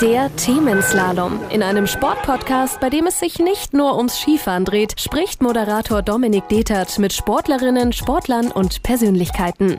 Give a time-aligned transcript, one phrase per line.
[0.00, 1.40] Der Themenslalom.
[1.50, 6.48] In einem Sportpodcast, bei dem es sich nicht nur ums Skifahren dreht, spricht Moderator Dominik
[6.48, 9.78] Detert mit Sportlerinnen, Sportlern und Persönlichkeiten.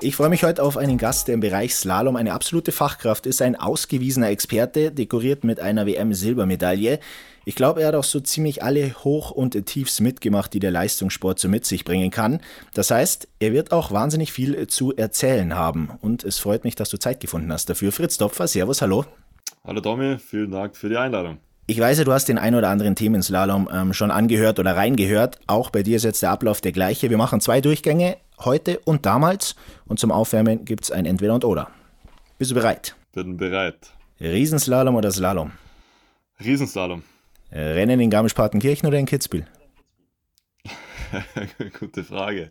[0.00, 3.42] Ich freue mich heute auf einen Gast, der im Bereich Slalom eine absolute Fachkraft ist,
[3.42, 6.98] ein ausgewiesener Experte, dekoriert mit einer WM-Silbermedaille.
[7.44, 11.38] Ich glaube, er hat auch so ziemlich alle Hoch- und Tiefs mitgemacht, die der Leistungssport
[11.38, 12.40] so mit sich bringen kann.
[12.74, 15.90] Das heißt, er wird auch wahnsinnig viel zu erzählen haben.
[16.00, 17.92] Und es freut mich, dass du Zeit gefunden hast dafür.
[17.92, 19.04] Fritz Dopfer, Servus, hallo.
[19.70, 21.38] Hallo Tommy, vielen Dank für die Einladung.
[21.68, 25.38] Ich weiß ja, du hast den ein oder anderen Themenslalom ähm, schon angehört oder reingehört.
[25.46, 27.08] Auch bei dir ist jetzt der Ablauf der gleiche.
[27.08, 29.54] Wir machen zwei Durchgänge, heute und damals.
[29.86, 31.70] Und zum Aufwärmen gibt es ein Entweder und Oder.
[32.36, 32.96] Bist du bereit?
[33.14, 33.92] Bin bereit.
[34.18, 35.52] Riesenslalom oder Slalom?
[36.44, 37.04] Riesenslalom.
[37.52, 39.46] Rennen in Garmisch-Partenkirchen oder in Kitzbühel?
[41.78, 42.48] Gute Frage.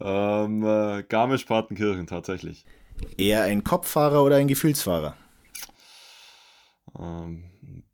[0.00, 2.64] Ähm, äh, Garmisch-Partenkirchen tatsächlich.
[3.16, 5.14] Eher ein Kopffahrer oder ein Gefühlsfahrer?
[6.98, 7.44] Ähm,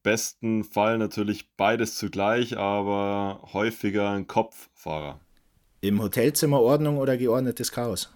[0.03, 5.21] besten Fall natürlich beides zugleich, aber häufiger ein Kopffahrer.
[5.81, 8.13] Im Hotelzimmer Ordnung oder geordnetes Chaos?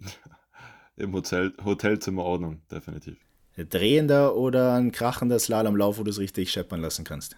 [0.96, 3.18] Im Hotel, Hotelzimmer Ordnung, definitiv.
[3.56, 7.36] Drehender oder ein krachender Slalomlauf, wo du es richtig scheppern lassen kannst?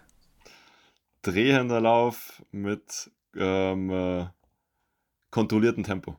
[1.23, 4.27] Drehender Lauf mit ähm, äh,
[5.31, 6.17] kontrolliertem Tempo.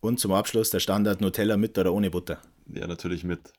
[0.00, 2.40] Und zum Abschluss der Standard Nutella mit oder ohne Butter?
[2.72, 3.52] Ja, natürlich mit.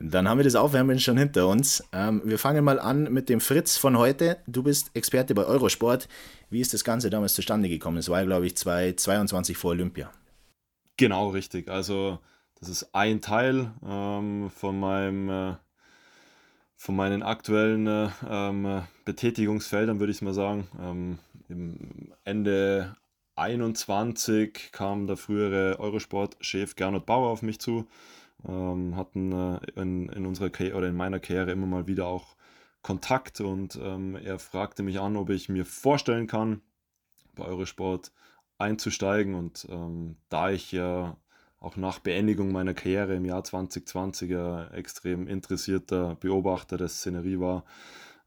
[0.00, 1.84] Dann haben wir das Aufwärmen schon hinter uns.
[1.92, 4.38] Ähm, wir fangen mal an mit dem Fritz von heute.
[4.46, 6.08] Du bist Experte bei Eurosport.
[6.50, 7.98] Wie ist das Ganze damals zustande gekommen?
[7.98, 10.10] Es war, glaube ich, 2022 vor Olympia.
[10.96, 11.68] Genau, richtig.
[11.68, 12.18] Also,
[12.60, 15.28] das ist ein Teil ähm, von meinem.
[15.28, 15.54] Äh,
[16.76, 20.68] von meinen aktuellen äh, ähm, Betätigungsfeldern, würde ich mal sagen.
[20.78, 22.94] Ähm, Im Ende
[23.36, 27.86] 21 kam der frühere Eurosport-Chef Gernot Bauer auf mich zu
[28.48, 32.36] ähm, hatten äh, in, in unserer Karriere oder in meiner Karriere immer mal wieder auch
[32.82, 36.60] Kontakt und ähm, er fragte mich an, ob ich mir vorstellen kann,
[37.34, 38.12] bei Eurosport
[38.58, 39.34] einzusteigen.
[39.34, 41.16] Und ähm, da ich ja
[41.58, 47.64] auch nach Beendigung meiner Karriere im Jahr 2020 ja extrem interessierter Beobachter der Szenerie war,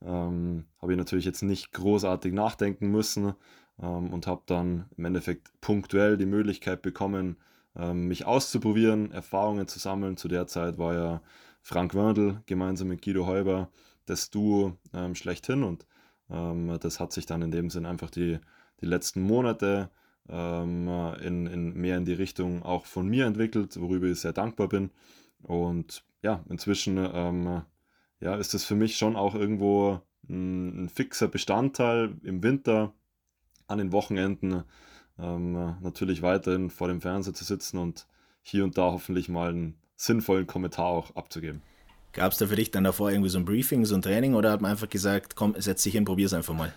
[0.01, 3.33] ähm, habe ich natürlich jetzt nicht großartig nachdenken müssen
[3.79, 7.37] ähm, und habe dann im Endeffekt punktuell die Möglichkeit bekommen,
[7.93, 10.17] mich auszuprobieren, Erfahrungen zu sammeln.
[10.17, 11.21] Zu der Zeit war ja
[11.61, 13.69] Frank Wörndl gemeinsam mit Guido Heuber
[14.05, 15.85] das Duo ähm, schlechthin und
[16.29, 18.39] ähm, das hat sich dann in dem Sinn einfach die,
[18.81, 19.89] die letzten Monate
[20.29, 20.87] ähm,
[21.21, 24.91] in, in mehr in die Richtung auch von mir entwickelt, worüber ich sehr dankbar bin.
[25.43, 27.61] Und ja, inzwischen ähm,
[28.19, 32.93] ja, ist es für mich schon auch irgendwo ein, ein fixer Bestandteil im Winter
[33.67, 34.63] an den Wochenenden
[35.19, 38.05] ähm, natürlich weiterhin vor dem Fernseher zu sitzen und
[38.41, 41.61] hier und da hoffentlich mal einen sinnvollen Kommentar auch abzugeben.
[42.13, 44.51] Gab es da für dich dann davor irgendwie so ein Briefing, so ein Training oder
[44.51, 46.73] hat man einfach gesagt, komm, setz dich hin, probier's einfach mal?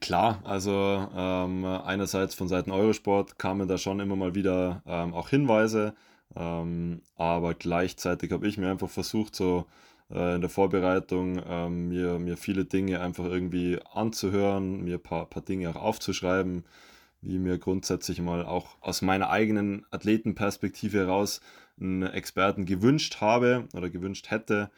[0.00, 5.28] Klar, also ähm, einerseits von Seiten Eurosport kamen da schon immer mal wieder ähm, auch
[5.28, 5.94] Hinweise,
[6.34, 9.66] ähm, aber gleichzeitig habe ich mir einfach versucht, so
[10.10, 15.26] äh, in der Vorbereitung ähm, mir, mir viele Dinge einfach irgendwie anzuhören, mir ein paar,
[15.26, 16.64] paar Dinge auch aufzuschreiben,
[17.24, 21.40] wie mir grundsätzlich mal auch aus meiner eigenen Athletenperspektive heraus
[21.80, 24.70] einen Experten gewünscht habe oder gewünscht hätte.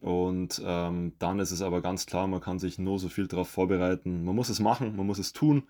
[0.00, 3.48] Und ähm, dann ist es aber ganz klar, man kann sich nur so viel darauf
[3.48, 4.24] vorbereiten.
[4.24, 5.64] Man muss es machen, man muss es tun.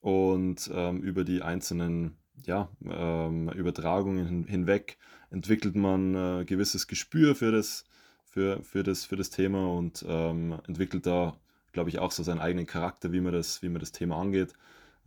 [0.00, 2.16] Und ähm, über die einzelnen
[2.46, 4.96] ja, ähm, Übertragungen hin, hinweg
[5.30, 7.84] entwickelt man äh, gewisses Gespür für das,
[8.24, 11.36] für, für das, für das Thema und ähm, entwickelt da,
[11.72, 14.54] glaube ich, auch so seinen eigenen Charakter, wie man das, wie man das Thema angeht.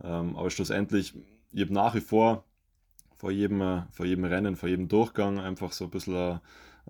[0.04, 1.14] Ähm, aber schlussendlich,
[1.52, 2.44] ich habe nach wie vor
[3.24, 6.40] vor jedem, äh, vor jedem Rennen, vor jedem Durchgang einfach so ein bisschen,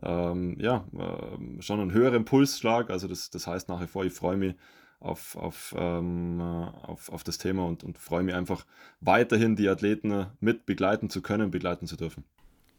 [0.03, 2.91] ähm, ja, äh, schon einen höheren Pulsschlag.
[2.91, 4.57] Also das, das heißt nach wie vor, ich freue mich
[4.99, 8.67] auf, auf, ähm, äh, auf, auf das Thema und, und freue mich einfach
[9.01, 12.25] weiterhin die Athleten mit begleiten zu können, begleiten zu dürfen.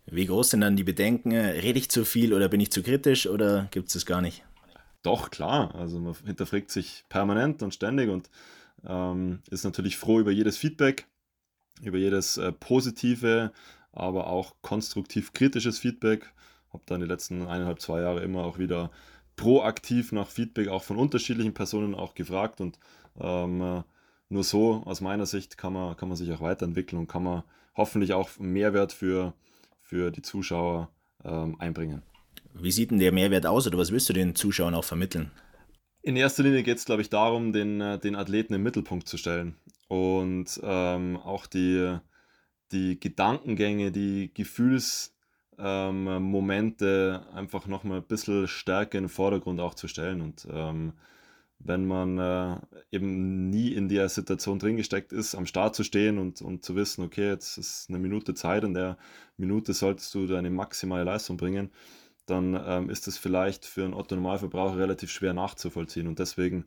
[0.07, 1.31] Wie groß sind dann die Bedenken?
[1.31, 4.43] Rede ich zu viel oder bin ich zu kritisch oder gibt es das gar nicht?
[5.01, 5.73] Doch, klar.
[5.75, 8.29] Also man hinterfragt sich permanent und ständig und
[8.87, 11.07] ähm, ist natürlich froh über jedes Feedback,
[11.81, 13.51] über jedes äh, positive,
[13.91, 16.31] aber auch konstruktiv kritisches Feedback.
[16.71, 18.91] Habe dann die letzten eineinhalb, zwei Jahre immer auch wieder
[19.35, 22.79] proaktiv nach Feedback auch von unterschiedlichen Personen auch gefragt und
[23.19, 23.83] ähm, äh,
[24.29, 27.43] nur so aus meiner Sicht kann man, kann man sich auch weiterentwickeln und kann man
[27.75, 29.33] hoffentlich auch Mehrwert für,
[29.81, 30.89] für die Zuschauer
[31.23, 32.01] ähm, einbringen.
[32.53, 35.31] Wie sieht denn der Mehrwert aus oder was willst du den Zuschauern auch vermitteln?
[36.05, 39.17] In erster Linie geht es, glaube ich, darum, den, äh, den Athleten im Mittelpunkt zu
[39.17, 39.55] stellen
[39.87, 41.97] und ähm, auch die,
[42.71, 45.15] die Gedankengänge, die Gefühlswelten
[45.57, 50.21] ähm, einfach nochmal ein bisschen stärker in den Vordergrund auch zu stellen.
[50.21, 50.93] Und ähm,
[51.57, 52.57] wenn man äh,
[52.91, 56.75] eben nie in der Situation drin gesteckt ist, am Start zu stehen und, und zu
[56.75, 58.99] wissen, okay, jetzt ist eine Minute Zeit, in der
[59.37, 61.71] Minute solltest du deine maximale Leistung bringen,
[62.25, 66.07] dann ähm, ist es vielleicht für einen Otto-Normalverbraucher relativ schwer nachzuvollziehen.
[66.07, 66.65] Und deswegen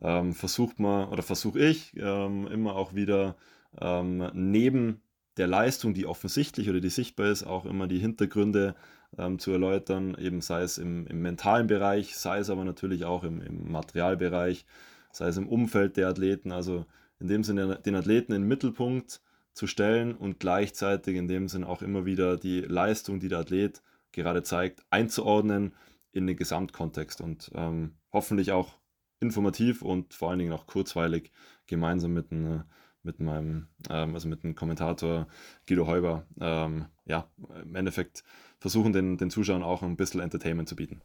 [0.00, 3.36] ähm, versucht man oder versuche ich ähm, immer auch wieder
[3.80, 5.00] ähm, neben
[5.36, 8.74] der Leistung, die offensichtlich oder die sichtbar ist, auch immer die Hintergründe
[9.18, 13.24] ähm, zu erläutern, eben sei es im, im, mentalen Bereich, sei es aber natürlich auch
[13.24, 14.64] im, im, Materialbereich,
[15.12, 16.86] sei es im Umfeld der Athleten, also
[17.20, 19.20] in dem Sinne den Athleten in den Mittelpunkt
[19.52, 23.82] zu stellen und gleichzeitig in dem Sinne auch immer wieder die Leistung, die der Athlet
[24.14, 25.74] gerade zeigt, einzuordnen
[26.12, 28.78] in den Gesamtkontext und ähm, hoffentlich auch
[29.20, 31.32] informativ und vor allen Dingen auch kurzweilig
[31.66, 32.62] gemeinsam mit einem äh,
[33.04, 35.28] mit meinem, ähm, also mit dem Kommentator
[35.68, 37.28] Guido Heuber, ähm, ja,
[37.62, 38.24] im Endeffekt
[38.58, 41.02] versuchen den, den Zuschauern auch ein bisschen Entertainment zu bieten.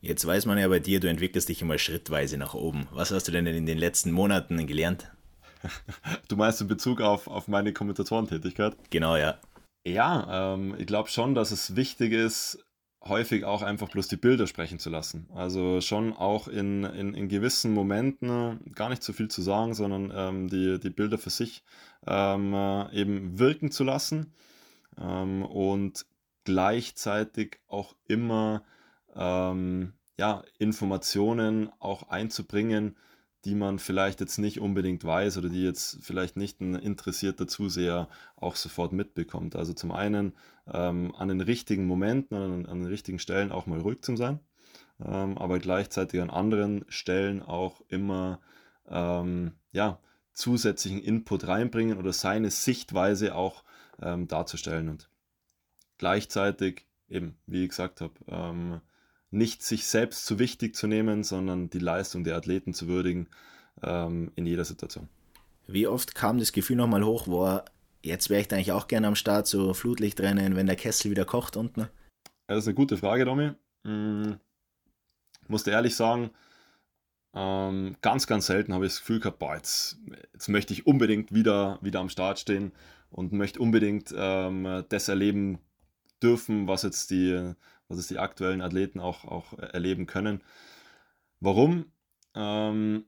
[0.00, 2.86] Jetzt weiß man ja bei dir, du entwickelst dich immer schrittweise nach oben.
[2.92, 5.10] Was hast du denn in den letzten Monaten gelernt?
[6.28, 8.76] Du meinst in Bezug auf, auf meine Kommentatorentätigkeit?
[8.90, 9.38] Genau, ja.
[9.88, 12.58] Ja, ähm, ich glaube schon, dass es wichtig ist,
[13.02, 15.28] häufig auch einfach bloß die Bilder sprechen zu lassen.
[15.34, 20.12] Also schon auch in, in, in gewissen Momenten gar nicht so viel zu sagen, sondern
[20.14, 21.62] ähm, die, die Bilder für sich
[22.06, 24.34] ähm, äh, eben wirken zu lassen
[25.00, 26.04] ähm, und
[26.44, 28.62] gleichzeitig auch immer
[29.16, 32.96] ähm, ja, Informationen auch einzubringen,
[33.44, 38.08] die man vielleicht jetzt nicht unbedingt weiß oder die jetzt vielleicht nicht ein interessierter Zuseher
[38.36, 39.54] auch sofort mitbekommt.
[39.54, 40.32] Also zum einen
[40.66, 44.40] ähm, an den richtigen Momenten, an, an, den richtigen Stellen auch mal ruhig zu sein,
[45.00, 48.40] ähm, aber gleichzeitig an anderen Stellen auch immer
[48.88, 50.00] ähm, ja,
[50.32, 53.62] zusätzlichen Input reinbringen oder seine Sichtweise auch
[54.02, 55.08] ähm, darzustellen und
[55.98, 58.80] gleichzeitig eben, wie ich gesagt habe, ähm,
[59.30, 63.28] nicht sich selbst zu wichtig zu nehmen, sondern die Leistung der Athleten zu würdigen
[63.82, 65.08] ähm, in jeder Situation.
[65.66, 67.60] Wie oft kam das Gefühl nochmal hoch, wo
[68.02, 71.56] jetzt wäre ich eigentlich auch gerne am Start, so Flutlichtrennen, wenn der Kessel wieder kocht
[71.56, 71.88] unten?
[72.46, 73.50] Das ist eine gute Frage, Domi.
[73.84, 74.38] Hm,
[75.46, 76.30] musste ehrlich sagen,
[77.34, 79.98] ähm, ganz, ganz selten habe ich das Gefühl gehabt, boah, jetzt,
[80.32, 82.72] jetzt möchte ich unbedingt wieder, wieder am Start stehen
[83.10, 85.58] und möchte unbedingt ähm, das erleben
[86.22, 87.54] dürfen, was jetzt die,
[87.88, 90.42] was es die aktuellen Athleten auch, auch erleben können.
[91.40, 91.86] Warum?
[92.34, 93.04] Ähm,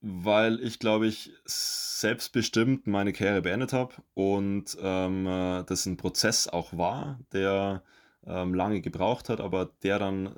[0.00, 6.48] weil ich, glaube ich, selbstbestimmt meine Karriere beendet habe und ähm, äh, das ein Prozess
[6.48, 7.82] auch war, der
[8.26, 10.36] ähm, lange gebraucht hat, aber der dann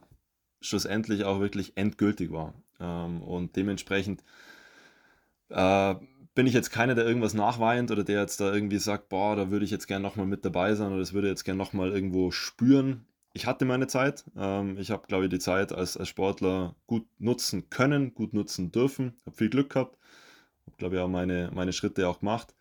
[0.61, 2.55] schlussendlich auch wirklich endgültig war.
[2.81, 4.25] Ähm, und dementsprechend
[5.49, 5.95] äh,
[6.35, 9.51] bin ich jetzt keiner, der irgendwas nachweint oder der jetzt da irgendwie sagt, boah, da
[9.51, 12.31] würde ich jetzt gerne nochmal mit dabei sein oder das würde jetzt gerne nochmal irgendwo
[12.33, 14.25] spüren ich hatte meine Zeit.
[14.37, 18.73] Ähm, ich habe, glaube ich, die Zeit als, als Sportler gut nutzen können, gut nutzen
[18.73, 19.15] dürfen.
[19.25, 19.99] Habe viel Glück gehabt.
[20.67, 22.55] Habe, glaube ich, auch meine, meine Schritte auch gemacht.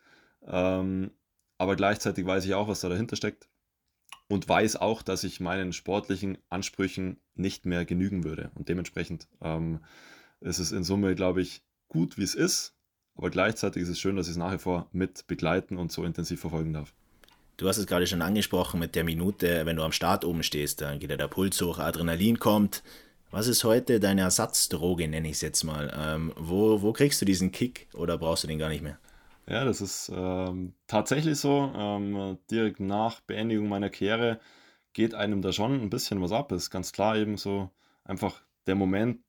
[0.46, 1.10] Ähm,
[1.58, 3.48] aber gleichzeitig weiß ich auch, was da dahinter steckt.
[4.28, 8.50] Und weiß auch, dass ich meinen sportlichen Ansprüchen nicht mehr genügen würde.
[8.54, 9.80] Und dementsprechend ähm,
[10.40, 12.74] ist es in Summe, glaube ich, gut, wie es ist.
[13.14, 16.02] Aber gleichzeitig ist es schön, dass ich es nach wie vor mit begleiten und so
[16.04, 16.94] intensiv verfolgen darf.
[17.62, 20.80] Du hast es gerade schon angesprochen mit der Minute, wenn du am Start oben stehst,
[20.80, 22.82] dann geht ja der Puls hoch, Adrenalin kommt.
[23.30, 25.96] Was ist heute deine Ersatzdroge, nenne ich es jetzt mal?
[25.96, 28.98] Ähm, wo, wo kriegst du diesen Kick oder brauchst du den gar nicht mehr?
[29.46, 31.72] Ja, das ist ähm, tatsächlich so.
[31.76, 34.40] Ähm, direkt nach Beendigung meiner Karriere
[34.92, 36.50] geht einem da schon ein bisschen was ab.
[36.50, 37.70] Ist ganz klar eben so
[38.02, 39.20] einfach der Moment,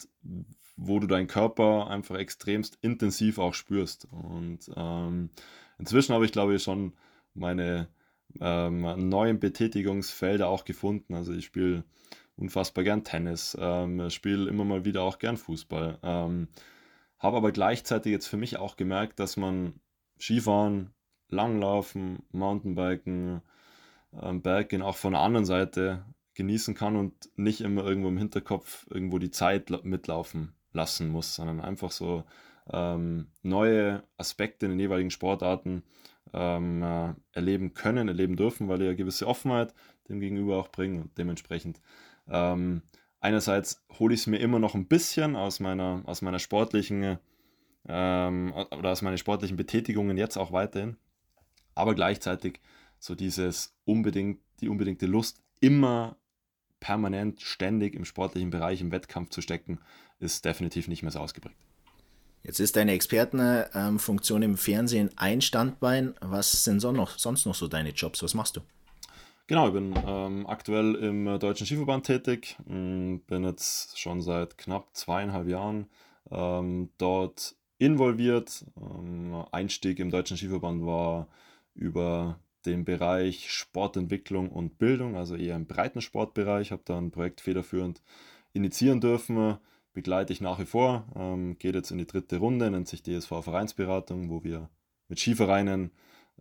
[0.75, 4.08] wo du deinen Körper einfach extremst intensiv auch spürst.
[4.10, 5.30] Und ähm,
[5.78, 6.94] inzwischen habe ich, glaube ich, schon
[7.36, 7.90] meine
[8.40, 11.13] ähm, neuen Betätigungsfelder auch gefunden.
[11.13, 11.84] Also ich spiele
[12.36, 16.00] unfassbar gern Tennis, ähm, spiele immer mal wieder auch gern Fußball.
[16.04, 16.48] Ähm,
[17.20, 19.80] habe aber gleichzeitig jetzt für mich auch gemerkt, dass man
[20.20, 20.94] Skifahren,
[21.30, 23.42] Langlaufen, Mountainbiken,
[24.22, 28.88] ähm, Berggehen auch von der anderen Seite genießen kann und nicht immer irgendwo im Hinterkopf
[28.90, 32.24] irgendwo die Zeit mitlaufen lassen muss, sondern einfach so
[32.72, 35.84] ähm, neue Aspekte in den jeweiligen Sportarten
[36.34, 39.74] ähm, äh, erleben können, erleben dürfen, weil die eine gewisse Offenheit
[40.10, 41.80] dem Gegenüber auch bringen und dementsprechend
[42.28, 42.82] ähm,
[43.20, 47.18] einerseits hole ich es mir immer noch ein bisschen aus meiner, aus meiner sportlichen
[47.88, 50.98] ähm, oder aus meinen sportlichen Betätigungen jetzt auch weiterhin,
[51.75, 52.60] aber gleichzeitig
[53.00, 56.18] so dieses unbedingt, die unbedingte Lust immer
[56.80, 59.80] permanent, ständig im sportlichen Bereich, im Wettkampf zu stecken,
[60.20, 61.58] ist definitiv nicht mehr so ausgeprägt.
[62.44, 66.14] Jetzt ist deine Expertenfunktion im Fernsehen ein Standbein.
[66.20, 68.22] Was sind sonst noch, sonst noch so deine Jobs?
[68.22, 68.62] Was machst du?
[69.48, 74.58] Genau, ich bin ähm, aktuell im äh, Deutschen Skiverband tätig, mm, bin jetzt schon seit
[74.58, 75.88] knapp zweieinhalb Jahren
[76.32, 78.66] ähm, dort involviert.
[78.78, 81.28] Ähm, Einstieg im Deutschen Skiverband war
[81.76, 87.42] über den Bereich Sportentwicklung und Bildung, also eher im breiten Sportbereich, habe da ein Projekt
[87.42, 88.02] federführend
[88.54, 89.58] initiieren dürfen,
[89.94, 93.30] begleite ich nach wie vor, ähm, geht jetzt in die dritte Runde, nennt sich DSV
[93.44, 94.70] Vereinsberatung, wo wir
[95.08, 95.92] mit Skivereinen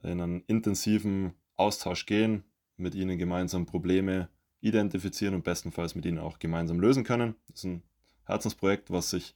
[0.03, 2.45] in einen intensiven Austausch gehen,
[2.77, 4.29] mit ihnen gemeinsam Probleme
[4.61, 7.35] identifizieren und bestenfalls mit ihnen auch gemeinsam lösen können.
[7.49, 7.83] Das ist ein
[8.25, 9.35] Herzensprojekt, was sich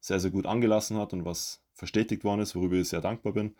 [0.00, 3.54] sehr, sehr gut angelassen hat und was verstetigt worden ist, worüber ich sehr dankbar bin.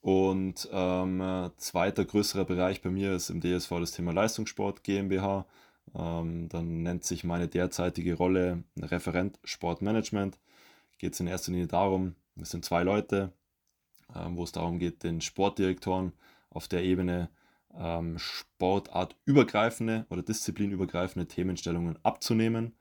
[0.00, 5.46] Und ähm, zweiter größerer Bereich bei mir ist im DSV das Thema Leistungssport GmbH.
[5.94, 10.38] Ähm, dann nennt sich meine derzeitige Rolle Referent Sportmanagement.
[10.98, 13.32] Geht es in erster Linie darum, es sind zwei Leute,
[14.14, 16.12] ähm, wo es darum geht, den Sportdirektoren
[16.50, 17.30] auf der Ebene
[17.76, 22.74] ähm, sportartübergreifende oder disziplinübergreifende Themenstellungen abzunehmen,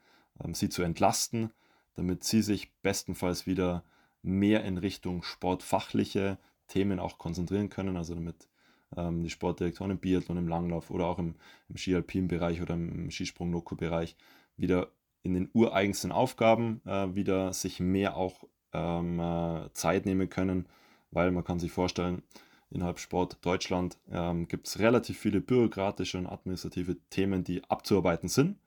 [0.44, 1.52] ähm, sie zu entlasten,
[1.96, 3.84] damit sie sich bestenfalls wieder
[4.22, 6.38] mehr in Richtung sportfachliche
[6.68, 8.48] Themen auch konzentrieren können, also damit
[8.96, 11.36] ähm, die Sportdirektoren im Biathlon, im Langlauf oder auch im,
[11.70, 14.16] im Ski-Alpin-Bereich oder im Skisprung-Noko-Bereich
[14.56, 14.92] wieder
[15.24, 20.68] in den ureigensten Aufgaben äh, wieder sich mehr auch ähm, äh, Zeit nehmen können,
[21.12, 22.24] weil man kann sich vorstellen,
[22.70, 28.58] innerhalb Sport Deutschland ähm, gibt es relativ viele bürokratische und administrative Themen, die abzuarbeiten sind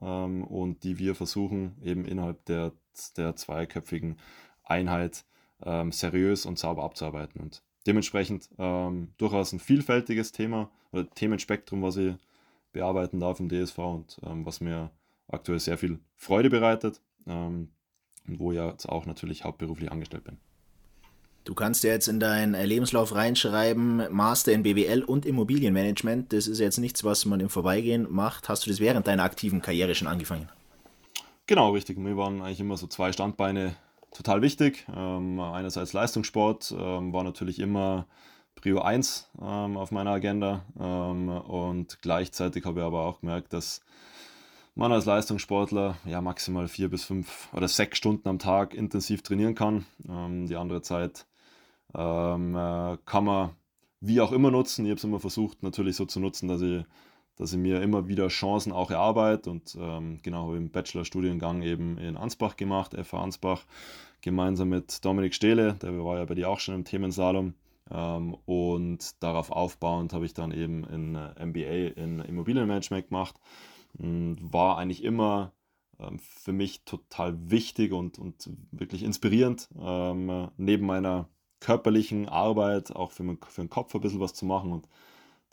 [0.00, 2.72] ähm, und die wir versuchen eben innerhalb der,
[3.16, 4.16] der zweiköpfigen
[4.64, 5.24] Einheit
[5.62, 7.40] ähm, seriös und sauber abzuarbeiten.
[7.40, 12.14] Und dementsprechend ähm, durchaus ein vielfältiges Thema oder Themenspektrum, was ich
[12.72, 14.90] bearbeiten darf im DSV und ähm, was mir
[15.28, 17.68] aktuell sehr viel Freude bereitet ähm,
[18.28, 20.38] und wo ich jetzt auch natürlich hauptberuflich angestellt bin.
[21.44, 26.32] Du kannst ja jetzt in deinen Lebenslauf reinschreiben, Master in BWL und Immobilienmanagement.
[26.34, 28.48] Das ist jetzt nichts, was man im Vorbeigehen macht.
[28.50, 30.50] Hast du das während deiner aktiven Karriere schon angefangen?
[31.46, 31.98] Genau, richtig.
[31.98, 33.74] Mir waren eigentlich immer so zwei Standbeine
[34.12, 34.86] total wichtig.
[34.94, 38.06] Ähm, einerseits Leistungssport ähm, war natürlich immer
[38.54, 43.80] Prio 1 ähm, auf meiner Agenda ähm, und gleichzeitig habe ich aber auch gemerkt, dass
[44.74, 49.54] man als Leistungssportler ja maximal vier bis fünf oder sechs Stunden am Tag intensiv trainieren
[49.54, 49.86] kann.
[50.08, 51.26] Ähm, die andere Zeit
[51.94, 53.50] äh, kann man
[54.00, 54.84] wie auch immer nutzen.
[54.84, 56.84] Ich habe es immer versucht natürlich so zu nutzen, dass ich
[57.40, 61.96] dass ich mir immer wieder Chancen auch erarbeite und ähm, genau habe im Bachelorstudiengang eben
[61.96, 63.64] in Ansbach gemacht, FH Ansbach,
[64.20, 67.54] gemeinsam mit Dominik Stehle, der war ja bei dir auch schon im Themensalon
[67.90, 73.40] ähm, und darauf aufbauend habe ich dann eben in äh, MBA in Immobilienmanagement gemacht,
[73.94, 75.52] war eigentlich immer
[75.98, 81.30] ähm, für mich total wichtig und, und wirklich inspirierend, ähm, neben meiner
[81.60, 84.86] körperlichen Arbeit auch für, mein, für den Kopf ein bisschen was zu machen und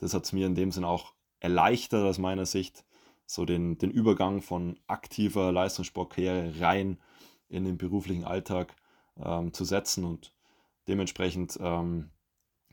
[0.00, 2.84] das hat es mir in dem Sinn auch erleichtert aus meiner Sicht,
[3.26, 6.98] so den, den Übergang von aktiver Leistungssportkarriere rein
[7.48, 8.74] in den beruflichen Alltag
[9.22, 10.04] ähm, zu setzen.
[10.04, 10.32] Und
[10.86, 12.10] dementsprechend ähm,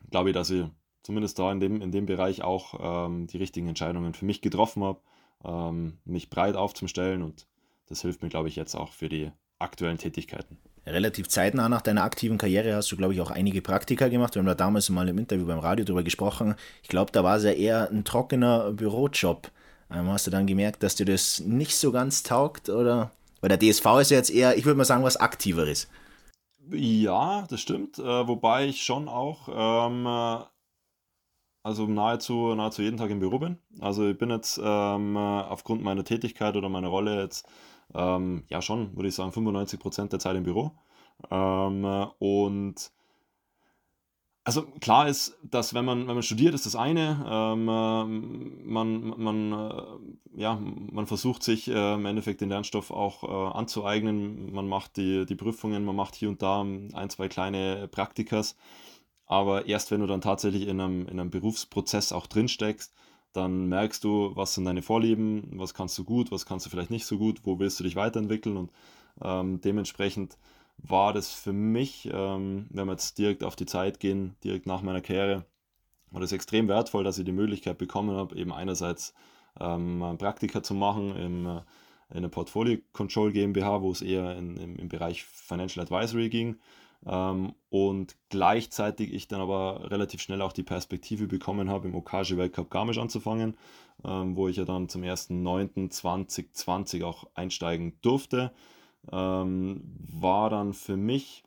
[0.10, 0.66] glaube ich, dass ich
[1.04, 4.84] zumindest da in dem, in dem Bereich auch ähm, die richtigen Entscheidungen für mich getroffen
[4.84, 5.02] habe,
[5.44, 7.48] ähm, mich breit aufzustellen und
[7.88, 10.58] das hilft mir, glaube ich, jetzt auch für die aktuellen Tätigkeiten.
[10.86, 14.36] Relativ zeitnah nach deiner aktiven Karriere hast du, glaube ich, auch einige Praktika gemacht.
[14.36, 16.56] Wir haben da damals mal im Interview beim Radio darüber gesprochen.
[16.84, 19.50] Ich glaube, da war es ja eher ein trockener Bürojob.
[19.92, 22.70] Ähm, hast du dann gemerkt, dass dir das nicht so ganz taugt?
[22.70, 23.12] Oder?
[23.42, 25.88] Weil der DSV ist ja jetzt eher, ich würde mal sagen, was Aktiveres.
[26.70, 27.98] Ja, das stimmt.
[27.98, 30.46] Äh, wobei ich schon auch ähm, äh,
[31.66, 33.58] also nahezu, nahezu jeden Tag im Büro bin.
[33.80, 37.48] Also ich bin jetzt ähm, aufgrund meiner Tätigkeit oder meiner Rolle jetzt
[37.94, 40.72] ähm, ja schon, würde ich sagen, 95 Prozent der Zeit im Büro.
[41.32, 41.86] Ähm,
[42.20, 42.92] und
[44.48, 47.26] also klar ist, dass wenn man, wenn man studiert, ist das eine.
[47.28, 47.66] Ähm,
[48.64, 54.54] man, man, äh, ja, man versucht sich äh, im Endeffekt den Lernstoff auch äh, anzueignen.
[54.54, 58.56] Man macht die, die Prüfungen, man macht hier und da ein, zwei kleine Praktikas.
[59.26, 62.94] Aber erst wenn du dann tatsächlich in einem, in einem Berufsprozess auch drin steckst,
[63.36, 66.92] dann merkst du, was sind deine Vorlieben, was kannst du gut, was kannst du vielleicht
[66.92, 68.58] nicht so gut, wo willst du dich weiterentwickeln?
[68.58, 68.72] Und
[69.22, 70.38] ähm, dementsprechend
[70.78, 74.82] war das für mich, ähm, wenn wir jetzt direkt auf die Zeit gehen, direkt nach
[74.82, 75.46] meiner Karriere,
[76.12, 79.14] war das extrem wertvoll, dass ich die Möglichkeit bekommen habe, eben einerseits
[79.60, 81.62] ähm, Praktika zu machen im, äh,
[82.14, 86.58] in der Portfolio Control GmbH, wo es eher in, im, im Bereich Financial Advisory ging
[87.06, 92.72] und gleichzeitig ich dann aber relativ schnell auch die Perspektive bekommen habe, im Okage Weltcup
[92.72, 93.56] Garmisch anzufangen,
[94.04, 98.52] ähm, wo ich ja dann zum 1.9.2020 auch einsteigen durfte.
[99.12, 101.44] Ähm, war dann für mich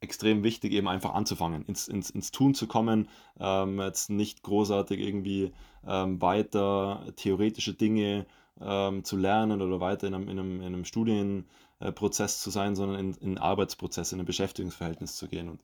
[0.00, 3.08] extrem wichtig, eben einfach anzufangen, ins, ins, ins Tun zu kommen,
[3.40, 5.52] ähm, jetzt nicht großartig irgendwie
[5.86, 8.26] ähm, weiter theoretische Dinge
[8.60, 10.84] ähm, zu lernen oder weiter in einem, in einem, in einem
[11.80, 15.48] Studienprozess zu sein, sondern in, in Arbeitsprozess, in ein Beschäftigungsverhältnis zu gehen.
[15.48, 15.60] Und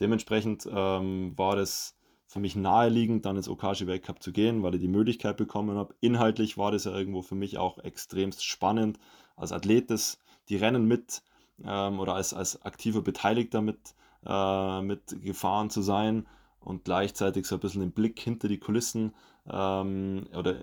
[0.00, 1.96] dementsprechend ähm, war das
[2.26, 5.94] für mich naheliegend, dann ins Okashi Weltcup zu gehen, weil ich die Möglichkeit bekommen habe.
[6.00, 8.98] Inhaltlich war das ja irgendwo für mich auch extremst spannend,
[9.34, 11.22] als Athlet das, die Rennen mit
[11.64, 13.94] ähm, oder als, als aktiver Beteiligter mit,
[14.26, 16.26] äh, mit gefahren zu sein
[16.60, 19.14] und gleichzeitig so ein bisschen den Blick hinter die Kulissen
[19.50, 20.56] ähm, oder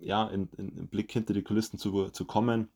[0.00, 2.68] ja, in, in, in, Blick hinter die Kulissen zu, zu kommen,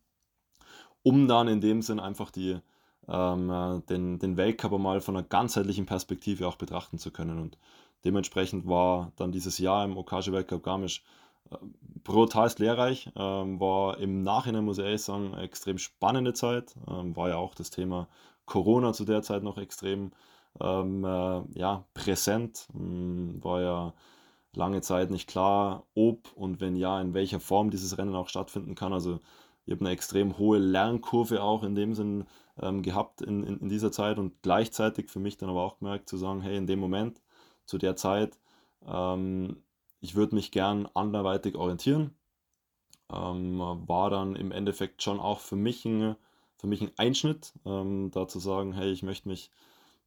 [1.05, 2.59] um dann in dem Sinn einfach die,
[3.07, 7.39] ähm, äh, den, den Weltcup mal von einer ganzheitlichen Perspektive auch betrachten zu können.
[7.39, 7.57] Und
[8.05, 11.05] dementsprechend war dann dieses Jahr im Okage Weltcup Garmisch
[11.51, 11.57] äh,
[12.03, 13.11] brutal lehrreich.
[13.15, 16.75] Ähm, war im Nachhinein, muss ich ehrlich sagen, eine extrem spannende Zeit.
[16.89, 18.09] Ähm, war ja auch das Thema
[18.47, 20.11] Corona zu der Zeit noch extrem
[20.61, 22.67] ähm, äh, ja, präsent.
[22.75, 23.93] Ähm, war ja
[24.55, 28.75] lange Zeit nicht klar, ob und wenn ja, in welcher Form dieses Rennen auch stattfinden
[28.75, 28.93] kann.
[28.93, 29.21] Also
[29.67, 32.27] ich habe eine extrem hohe Lernkurve auch in dem Sinn
[32.61, 36.09] ähm, gehabt in, in, in, dieser Zeit und gleichzeitig für mich dann aber auch gemerkt
[36.09, 37.21] zu sagen, hey, in dem Moment,
[37.67, 38.39] zu der Zeit,
[38.87, 39.63] ähm,
[40.01, 42.15] ich würde mich gern anderweitig orientieren.
[43.11, 46.17] Ähm, war dann im Endeffekt schon auch für mich ein,
[46.57, 49.51] für mich ein Einschnitt, ähm, da zu sagen, hey, ich möchte mich,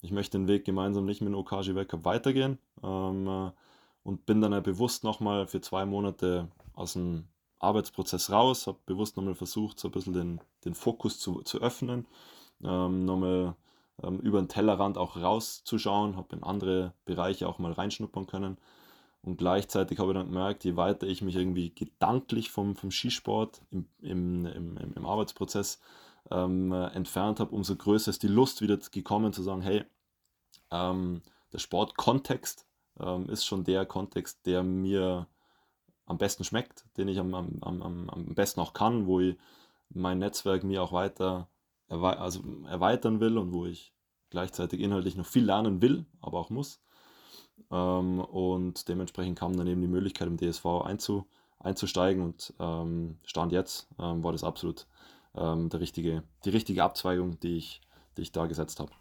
[0.02, 3.52] ich möchte den Weg gemeinsam nicht mit dem Okaji Weltcup weitergehen ähm, äh,
[4.04, 7.28] und bin dann ja bewusst nochmal für zwei Monate aus dem
[7.60, 12.06] Arbeitsprozess raus, habe bewusst nochmal versucht, so ein bisschen den, den Fokus zu, zu öffnen,
[12.64, 13.56] ähm, nochmal
[14.04, 18.58] ähm, über den Tellerrand auch rauszuschauen, habe in andere Bereiche auch mal reinschnuppern können.
[19.22, 23.62] Und gleichzeitig habe ich dann gemerkt, je weiter ich mich irgendwie gedanklich vom, vom Skisport
[23.72, 25.82] im, im, im, im Arbeitsprozess
[26.32, 29.84] ähm, entfernt habe, umso größer ist die Lust wieder gekommen zu sagen, hey,
[30.72, 31.22] ähm,
[31.52, 32.68] der Sportkontext
[33.00, 35.28] ähm, ist schon der Kontext, der mir
[36.08, 39.38] am besten schmeckt, den ich am, am, am, am besten auch kann, wo ich
[39.90, 41.48] mein Netzwerk mir auch weiter
[41.90, 43.93] erwe also erweitern will und wo ich
[44.30, 46.82] gleichzeitig inhaltlich noch viel lernen will, aber auch muss.
[47.72, 51.26] Ähm, und dementsprechend kam dann eben die Möglichkeit, im DSV einzu,
[51.60, 54.88] einzusteigen und ähm, Stand jetzt ähm, war das absolut
[55.36, 57.82] ähm, der richtige, die richtige Abzweigung, die ich,
[58.17, 58.91] die ich da gesetzt habe.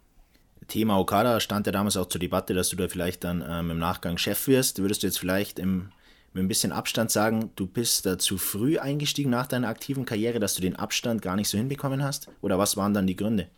[0.68, 3.78] Thema Okada stand ja damals auch zur Debatte, dass du da vielleicht dann ähm, im
[3.78, 4.80] Nachgang Chef wirst.
[4.80, 5.90] Würdest du jetzt vielleicht im,
[6.36, 10.38] mit ein bisschen Abstand sagen, du bist da zu früh eingestiegen nach deiner aktiven Karriere,
[10.38, 12.28] dass du den Abstand gar nicht so hinbekommen hast?
[12.42, 13.48] Oder was waren dann die Gründe?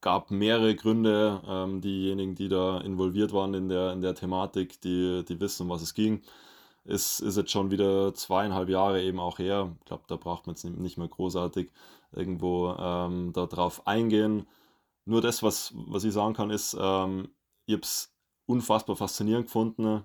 [0.00, 1.42] gab mehrere Gründe.
[1.46, 5.68] Ähm, diejenigen, die da involviert waren in der, in der Thematik, die, die wissen, um
[5.70, 6.22] was es ging.
[6.84, 9.76] Ist, ist jetzt schon wieder zweieinhalb Jahre eben auch her.
[9.80, 11.70] Ich glaube, da braucht man jetzt nicht mehr großartig
[12.12, 14.46] irgendwo ähm, darauf eingehen.
[15.04, 17.28] Nur das, was, was ich sagen kann, ist, ähm,
[17.66, 18.12] ich habe es
[18.46, 20.02] unfassbar faszinierend gefunden,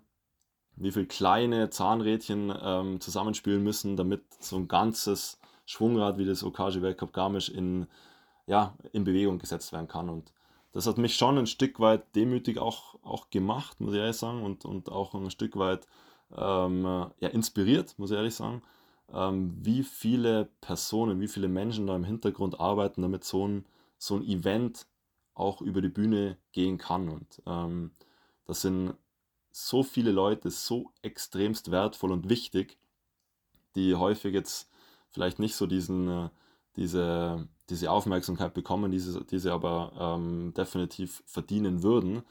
[0.78, 6.82] wie viele kleine Zahnrädchen ähm, zusammenspielen müssen, damit so ein ganzes Schwungrad wie das Okaji
[6.82, 7.88] Weltcup Garmisch in,
[8.46, 10.10] ja, in Bewegung gesetzt werden kann.
[10.10, 10.34] Und
[10.74, 14.44] das hat mich schon ein Stück weit demütig auch, auch gemacht, muss ich ehrlich sagen,
[14.44, 15.88] und, und auch ein Stück weit
[16.36, 16.84] ähm,
[17.20, 18.62] ja, inspiriert, muss ich ehrlich sagen,
[19.14, 23.66] ähm, wie viele Personen, wie viele Menschen da im Hintergrund arbeiten, damit so ein,
[23.98, 24.86] so ein Event
[25.34, 27.10] auch über die Bühne gehen kann.
[27.10, 27.92] Und ähm,
[28.46, 28.96] das sind
[29.58, 32.78] so viele Leute so extremst wertvoll und wichtig,
[33.76, 34.70] die häufig jetzt
[35.12, 36.30] vielleicht nicht so diesen, äh,
[36.76, 42.24] diese, diese Aufmerksamkeit bekommen, die sie, die sie aber ähm, definitiv verdienen würden.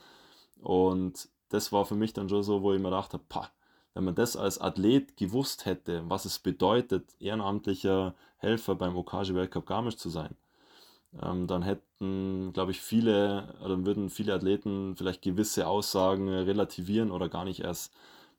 [0.61, 3.51] Und das war für mich dann schon so, wo ich mir dachte, pah,
[3.95, 9.65] wenn man das als Athlet gewusst hätte, was es bedeutet, ehrenamtlicher Helfer beim Okage Weltcup
[9.65, 10.37] Garmisch zu sein,
[11.23, 17.29] ähm, dann hätten, glaube ich, viele, oder würden viele Athleten vielleicht gewisse Aussagen relativieren oder
[17.29, 17.93] gar nicht erst,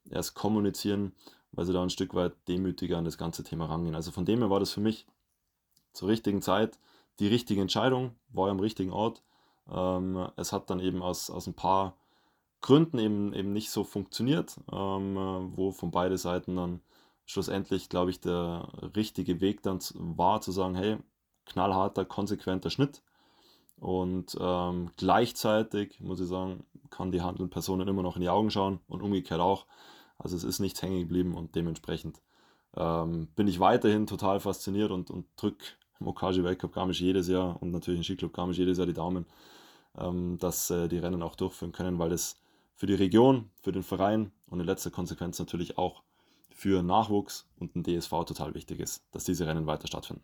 [0.09, 1.13] erst kommunizieren,
[1.51, 3.95] weil sie da ein Stück weit demütiger an das ganze Thema rangehen.
[3.95, 5.05] Also von dem her war das für mich
[5.93, 6.79] zur richtigen Zeit
[7.19, 9.23] die richtige Entscheidung, war am richtigen Ort.
[9.71, 11.95] Ähm, es hat dann eben aus, aus ein paar
[12.61, 16.81] Gründen eben, eben nicht so funktioniert, ähm, wo von beiden Seiten dann
[17.25, 20.97] schlussendlich, glaube ich, der richtige Weg dann war, zu sagen, hey,
[21.45, 23.01] knallharter, konsequenter Schnitt.
[23.79, 28.51] Und ähm, gleichzeitig, muss ich sagen, kann die handelnden Personen immer noch in die Augen
[28.51, 29.65] schauen und umgekehrt auch.
[30.17, 32.21] Also es ist nichts hängen geblieben und dementsprechend
[32.77, 35.65] ähm, bin ich weiterhin total fasziniert und, und drücke
[35.99, 39.25] im Okaji Weltcup Garmisch jedes Jahr und natürlich im Skiclub Garmisch jedes Jahr die Daumen,
[39.97, 42.39] ähm, dass äh, die Rennen auch durchführen können, weil das
[42.75, 46.03] für die Region, für den Verein und in letzter Konsequenz natürlich auch
[46.49, 50.23] für Nachwuchs und den DSV total wichtig ist, dass diese Rennen weiter stattfinden.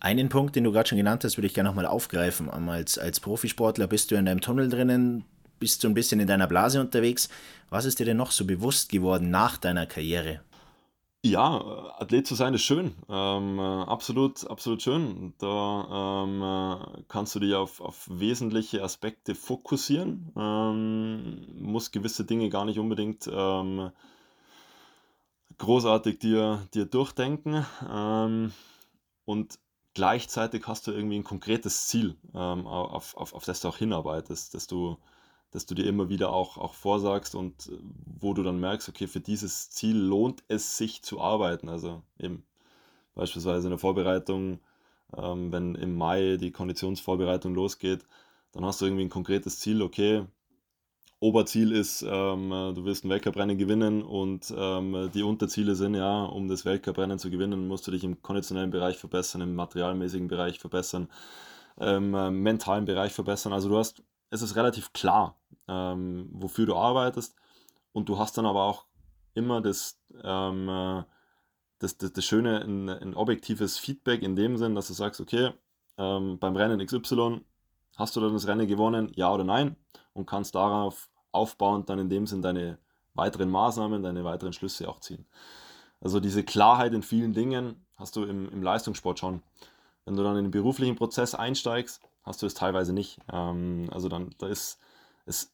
[0.00, 2.48] Einen Punkt, den du gerade schon genannt hast, würde ich gerne nochmal aufgreifen.
[2.50, 5.24] Als, als Profisportler bist du in deinem Tunnel drinnen,
[5.58, 7.28] bist du ein bisschen in deiner Blase unterwegs.
[7.68, 10.40] Was ist dir denn noch so bewusst geworden nach deiner Karriere?
[11.24, 11.60] Ja,
[11.98, 12.94] Athlet zu sein ist schön.
[13.08, 15.34] Ähm, äh, absolut, absolut schön.
[15.38, 20.30] Da ähm, äh, kannst du dich auf, auf wesentliche Aspekte fokussieren.
[20.36, 23.90] Ähm, musst gewisse Dinge gar nicht unbedingt ähm,
[25.58, 27.66] großartig dir, dir durchdenken.
[27.92, 28.52] Ähm,
[29.24, 29.58] und
[29.94, 34.54] gleichzeitig hast du irgendwie ein konkretes Ziel, ähm, auf, auf, auf das du auch hinarbeitest,
[34.54, 34.98] dass du
[35.50, 37.78] dass du dir immer wieder auch, auch vorsagst und äh,
[38.20, 41.68] wo du dann merkst, okay, für dieses Ziel lohnt es sich zu arbeiten.
[41.68, 42.44] Also eben
[43.14, 44.60] beispielsweise in der Vorbereitung,
[45.16, 48.04] ähm, wenn im Mai die Konditionsvorbereitung losgeht,
[48.52, 50.26] dann hast du irgendwie ein konkretes Ziel, okay,
[51.20, 56.24] Oberziel ist, ähm, äh, du willst ein Weltcuprennen gewinnen und ähm, die Unterziele sind ja,
[56.24, 60.60] um das Weltcuprennen zu gewinnen, musst du dich im konditionellen Bereich verbessern, im materialmäßigen Bereich
[60.60, 61.08] verbessern,
[61.76, 63.52] im äh, mentalen Bereich verbessern.
[63.52, 67.34] Also du hast es ist relativ klar, ähm, wofür du arbeitest
[67.92, 68.84] und du hast dann aber auch
[69.34, 71.02] immer das, ähm, äh,
[71.78, 75.52] das, das, das Schöne, ein, ein, objektives Feedback in dem Sinn, dass du sagst, okay,
[75.96, 77.40] ähm, beim Rennen XY
[77.96, 79.76] hast du dann das Rennen gewonnen, ja oder nein
[80.18, 82.78] und kannst darauf aufbauend dann in dem Sinn deine
[83.14, 85.26] weiteren Maßnahmen, deine weiteren Schlüsse auch ziehen.
[86.00, 89.42] Also diese Klarheit in vielen Dingen hast du im, im Leistungssport schon.
[90.04, 93.18] Wenn du dann in den beruflichen Prozess einsteigst, hast du es teilweise nicht.
[93.32, 94.78] Ähm, also dann da ist
[95.26, 95.52] es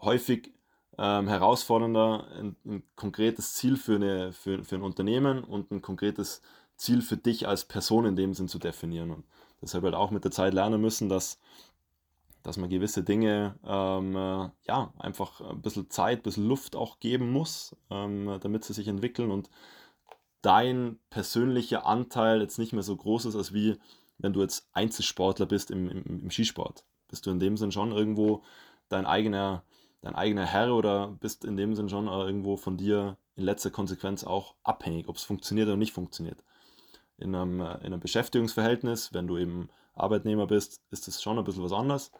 [0.00, 0.52] häufig
[0.98, 6.42] ähm, herausfordernder, ein, ein, konkretes Ziel für, eine, für, für ein Unternehmen und ein konkretes
[6.76, 9.10] Ziel für dich als Person in dem Sinn zu definieren.
[9.10, 9.24] Und
[9.62, 11.40] deshalb halt auch mit der Zeit lernen müssen, dass,
[12.48, 16.98] dass man gewisse Dinge ähm, äh, ja einfach ein bisschen Zeit, ein bisschen Luft auch
[16.98, 19.50] geben muss, ähm, damit sie sich entwickeln und
[20.40, 23.76] dein persönlicher Anteil jetzt nicht mehr so groß ist, als wie
[24.16, 26.84] wenn du jetzt Einzelsportler bist im, im, im Skisport.
[27.08, 28.42] Bist du in dem Sinn schon irgendwo
[28.88, 29.62] dein eigener,
[30.00, 34.24] dein eigener Herr oder bist in dem Sinn schon irgendwo von dir in letzter Konsequenz
[34.24, 36.42] auch abhängig, ob es funktioniert oder nicht funktioniert.
[37.18, 41.62] In einem, in einem Beschäftigungsverhältnis, wenn du eben Arbeitnehmer bist, ist es schon ein bisschen
[41.62, 42.10] was anderes.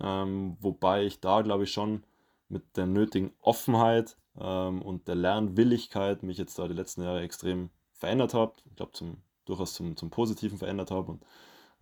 [0.00, 2.04] Ähm, wobei ich da, glaube ich, schon
[2.48, 7.70] mit der nötigen Offenheit ähm, und der Lernwilligkeit mich jetzt da die letzten Jahre extrem
[7.92, 8.52] verändert habe.
[8.66, 9.18] Ich glaube, zum
[9.50, 11.24] durchaus zum, zum Positiven verändert habe und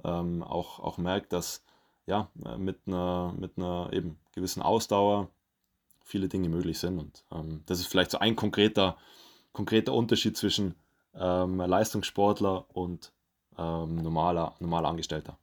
[0.05, 1.63] ähm, auch, auch merkt, dass
[2.07, 5.29] ja, äh, mit einer, mit einer eben gewissen Ausdauer
[6.03, 6.99] viele Dinge möglich sind.
[6.99, 8.97] Und ähm, das ist vielleicht so ein konkreter,
[9.53, 10.75] konkreter Unterschied zwischen
[11.15, 13.13] ähm, Leistungssportler und
[13.59, 15.37] ähm, normaler, normaler Angestellter.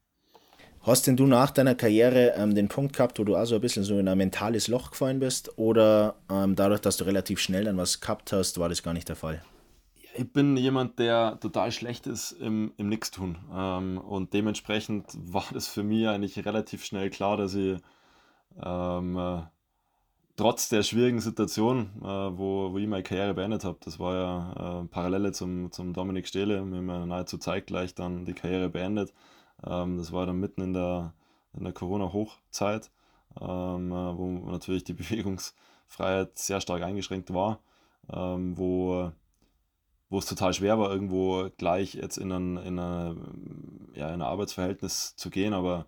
[0.85, 3.83] Hast denn du nach deiner Karriere ähm, den Punkt gehabt, wo du also ein bisschen
[3.83, 5.57] so in ein mentales Loch gefallen bist?
[5.57, 9.09] Oder ähm, dadurch, dass du relativ schnell dann was gehabt hast, war das gar nicht
[9.09, 9.41] der Fall?
[10.17, 13.37] ich bin jemand, der total schlecht ist im, im Nichtstun.
[13.53, 17.77] Ähm, und dementsprechend war das für mich eigentlich relativ schnell klar, dass ich
[18.63, 19.41] ähm, äh,
[20.37, 24.81] trotz der schwierigen Situation, äh, wo, wo ich meine Karriere beendet habe, das war ja
[24.83, 29.13] äh, Parallele zum, zum Dominik Stehle, wir haben ja nahezu zeitgleich dann die Karriere beendet.
[29.63, 31.13] Ähm, das war dann mitten in der,
[31.53, 32.91] in der Corona-Hochzeit,
[33.39, 37.59] ähm, äh, wo natürlich die Bewegungsfreiheit sehr stark eingeschränkt war,
[38.11, 39.11] ähm, wo
[40.09, 43.15] wo es total schwer war, irgendwo gleich jetzt in ein, in eine,
[43.95, 45.53] ja, in ein Arbeitsverhältnis zu gehen.
[45.53, 45.87] Aber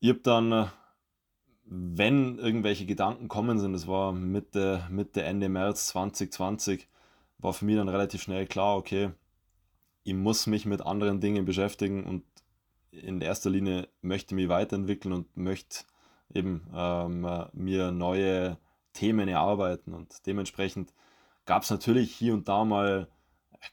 [0.00, 0.70] ich habe dann,
[1.64, 6.88] wenn irgendwelche Gedanken kommen sind, das war Mitte, Mitte, Ende März 2020,
[7.38, 9.10] war für mich dann relativ schnell klar, okay,
[10.04, 12.24] ich muss mich mit anderen Dingen beschäftigen und
[12.90, 15.84] in erster Linie möchte ich mich weiterentwickeln und möchte
[16.34, 18.58] eben ähm, mir neue
[18.92, 20.92] Themen erarbeiten und dementsprechend
[21.44, 23.08] gab es natürlich hier und da mal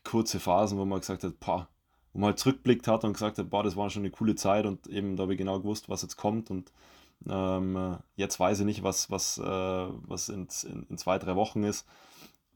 [0.04, 1.68] kurze Phasen, wo man gesagt hat, boah,
[2.13, 4.65] wo man halt zurückblickt hat und gesagt hat, boah, das war schon eine coole Zeit
[4.65, 6.72] und eben da habe ich genau gewusst, was jetzt kommt und
[7.28, 11.63] ähm, jetzt weiß ich nicht, was, was, äh, was in, in, in, zwei, drei Wochen
[11.63, 11.86] ist.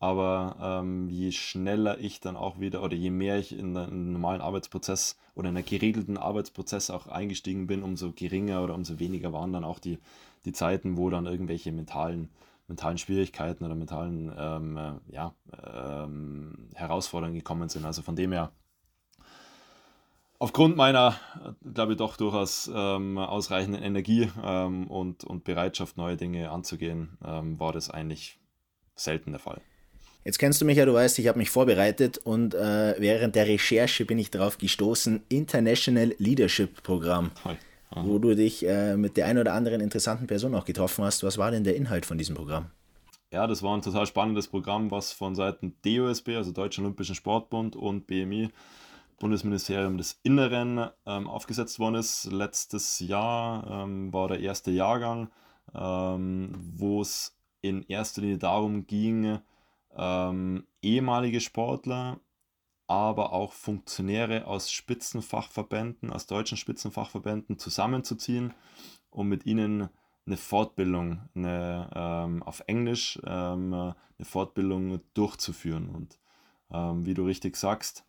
[0.03, 4.41] Aber ähm, je schneller ich dann auch wieder oder je mehr ich in einen normalen
[4.41, 9.53] Arbeitsprozess oder in einen geregelten Arbeitsprozess auch eingestiegen bin, umso geringer oder umso weniger waren
[9.53, 9.99] dann auch die,
[10.43, 12.27] die Zeiten, wo dann irgendwelche mentalen
[12.67, 15.35] mentalen Schwierigkeiten oder mentalen ähm, äh, ja,
[15.73, 17.85] ähm, Herausforderungen gekommen sind.
[17.85, 18.51] Also von dem her,
[20.37, 21.15] aufgrund meiner,
[21.73, 27.57] glaube ich, doch durchaus ähm, ausreichenden Energie ähm, und, und Bereitschaft, neue Dinge anzugehen, ähm,
[27.57, 28.37] war das eigentlich
[28.95, 29.61] selten der Fall.
[30.25, 33.47] Jetzt kennst du mich ja, du weißt, ich habe mich vorbereitet und äh, während der
[33.47, 37.31] Recherche bin ich darauf gestoßen, International Leadership Programm.
[37.41, 37.57] Toll
[37.95, 41.23] wo du dich äh, mit der einen oder anderen interessanten Person auch getroffen hast.
[41.23, 42.67] Was war denn der Inhalt von diesem Programm?
[43.31, 47.75] Ja, das war ein total spannendes Programm, was von Seiten DOSB, also Deutschen Olympischen Sportbund
[47.75, 48.49] und BMI
[49.19, 52.31] Bundesministerium des Inneren ähm, aufgesetzt worden ist.
[52.31, 55.29] Letztes Jahr ähm, war der erste Jahrgang,
[55.73, 59.39] ähm, wo es in erster Linie darum ging,
[59.95, 62.19] ähm, ehemalige Sportler,
[62.87, 68.53] aber auch Funktionäre aus Spitzenfachverbänden, aus deutschen Spitzenfachverbänden zusammenzuziehen,
[69.09, 69.89] um mit ihnen
[70.25, 75.89] eine Fortbildung eine, ähm, auf Englisch ähm, eine Fortbildung durchzuführen.
[75.89, 76.19] Und
[76.71, 78.05] ähm, wie du richtig sagst,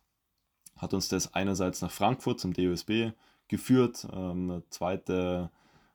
[0.77, 3.11] hat uns das einerseits nach Frankfurt zum DOSB
[3.47, 4.07] geführt.
[4.13, 5.51] Ähm, der zweite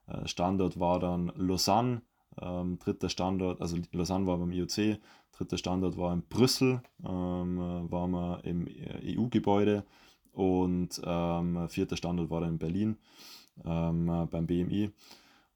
[0.06, 2.02] äh, Standort war dann Lausanne.
[2.40, 5.00] Ähm, dritter Standort, also Lausanne war beim IOC,
[5.40, 7.58] dritter Standort war in Brüssel, ähm,
[7.90, 8.68] waren wir im
[9.04, 9.84] EU-Gebäude
[10.32, 12.96] und ähm, vierter Standort war dann in Berlin
[13.64, 14.90] ähm, beim BMI.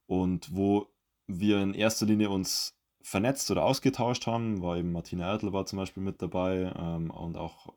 [0.06, 0.86] Und wo
[1.26, 5.78] wir in erster Linie uns vernetzt oder ausgetauscht haben, war eben Martina Ertl war zum
[5.78, 7.74] Beispiel mit dabei ähm, und auch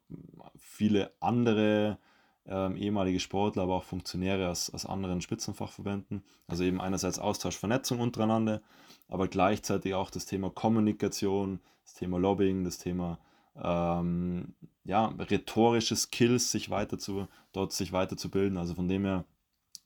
[0.57, 1.97] viele andere
[2.45, 6.23] ähm, ehemalige Sportler, aber auch Funktionäre aus, aus anderen Spitzenfachverbänden.
[6.47, 8.61] Also eben einerseits Austausch, Vernetzung untereinander,
[9.07, 13.19] aber gleichzeitig auch das Thema Kommunikation, das Thema Lobbying, das Thema
[13.55, 18.57] ähm, ja, rhetorische Skills, sich weiter zu, dort sich weiterzubilden.
[18.57, 19.25] Also von dem her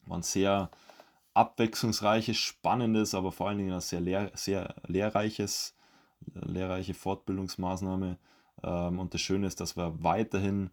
[0.06, 0.70] waren sehr
[1.34, 5.76] abwechslungsreiches, spannendes, aber vor allen Dingen ein sehr, lehr sehr lehrreiches,
[6.34, 8.18] lehrreiche Fortbildungsmaßnahme.
[8.64, 10.72] Ähm, und das Schöne ist, dass wir weiterhin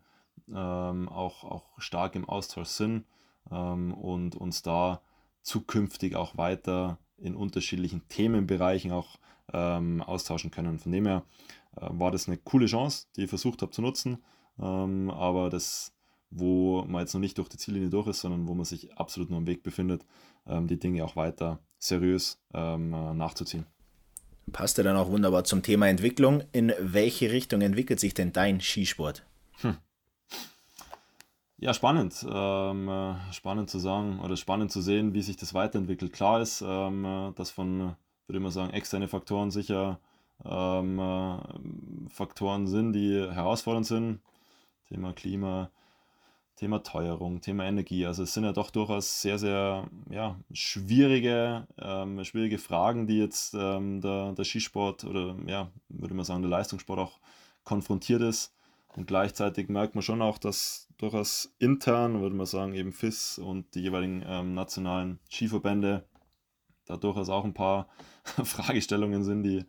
[0.49, 3.05] ähm, auch, auch stark im Austausch sind
[3.51, 5.01] ähm, und uns da
[5.43, 9.19] zukünftig auch weiter in unterschiedlichen Themenbereichen auch
[9.53, 10.79] ähm, austauschen können.
[10.79, 11.25] Von dem her
[11.77, 14.19] äh, war das eine coole Chance, die ich versucht habe zu nutzen.
[14.61, 15.93] Ähm, aber das
[16.31, 19.31] wo man jetzt noch nicht durch die Ziellinie durch ist, sondern wo man sich absolut
[19.31, 20.05] nur am Weg befindet,
[20.47, 23.67] ähm, die Dinge auch weiter seriös ähm, äh, nachzuziehen.
[24.53, 26.43] Passt ja dann auch wunderbar zum Thema Entwicklung.
[26.53, 29.25] In welche Richtung entwickelt sich denn dein Skisport?
[29.61, 29.77] Hm.
[31.61, 32.25] Ja, spannend.
[32.31, 36.13] Ähm, äh, spannend zu sagen oder spannend zu sehen, wie sich das weiterentwickelt.
[36.13, 37.97] Klar ist, ähm, äh, dass von,
[38.29, 39.99] würde ich sagen, externe Faktoren sicher
[40.45, 44.21] ähm, äh, Faktoren sind, die herausfordernd sind.
[44.89, 45.71] Thema Klima,
[46.57, 48.07] Thema Teuerung, Thema Energie.
[48.07, 53.55] Also es sind ja doch durchaus sehr, sehr ja, schwierige, ähm, schwierige Fragen, die jetzt
[53.55, 57.19] ähm, der, der Skisport oder ja, würde man sagen, der Leistungssport auch
[57.65, 58.55] konfrontiert ist.
[58.99, 63.77] Und gleichzeitig merkt man schon auch, dass durchaus intern, würde man sagen, eben FIS und
[63.77, 66.05] die jeweiligen ähm, nationalen Skiverbände
[66.85, 67.87] da durchaus auch ein paar
[68.25, 69.65] Fragestellungen sind, die,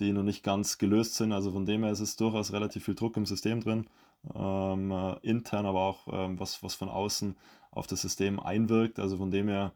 [0.00, 1.32] die noch nicht ganz gelöst sind.
[1.32, 3.86] Also von dem her ist es durchaus relativ viel Druck im System drin
[4.34, 7.38] ähm, äh, intern, aber auch ähm, was, was von außen
[7.70, 8.98] auf das System einwirkt.
[8.98, 9.72] Also von dem her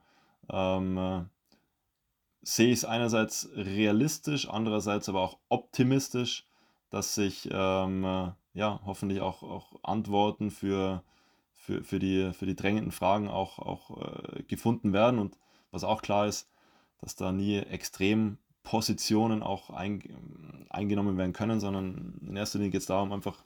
[0.50, 1.22] ähm, äh,
[2.42, 6.44] sehe ich es einerseits realistisch, andererseits aber auch optimistisch,
[6.90, 11.02] dass sich ähm, äh, ja hoffentlich auch, auch Antworten für,
[11.54, 15.18] für, für, die, für die drängenden Fragen auch, auch äh, gefunden werden.
[15.18, 15.38] Und
[15.70, 16.48] was auch klar ist,
[17.00, 22.82] dass da nie extrem Positionen auch ein, eingenommen werden können, sondern in erster Linie geht
[22.82, 23.44] es darum, einfach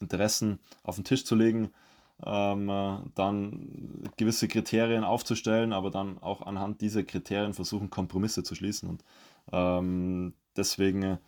[0.00, 1.70] Interessen auf den Tisch zu legen,
[2.24, 8.54] ähm, äh, dann gewisse Kriterien aufzustellen, aber dann auch anhand dieser Kriterien versuchen, Kompromisse zu
[8.54, 8.88] schließen.
[8.88, 9.04] Und
[9.52, 11.18] ähm, deswegen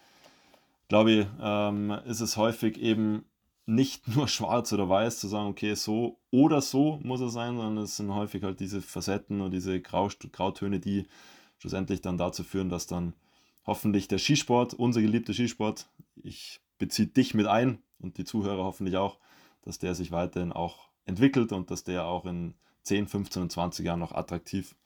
[0.93, 3.25] glaube ich, ähm, ist es häufig eben
[3.65, 7.83] nicht nur schwarz oder weiß zu sagen, okay, so oder so muss es sein, sondern
[7.83, 11.07] es sind häufig halt diese Facetten und diese Grau Grautöne, die
[11.57, 13.15] schlussendlich dann dazu führen, dass dann
[13.65, 18.99] hoffentlich der Skisport, unser geliebter Skisport, ich beziehe dich mit ein, und die Zuhörer hoffentlich
[18.99, 19.19] auch,
[19.63, 22.53] dass der sich weiterhin auch entwickelt und dass der auch in
[22.83, 24.77] 10, 15 und 20 Jahren noch attraktiv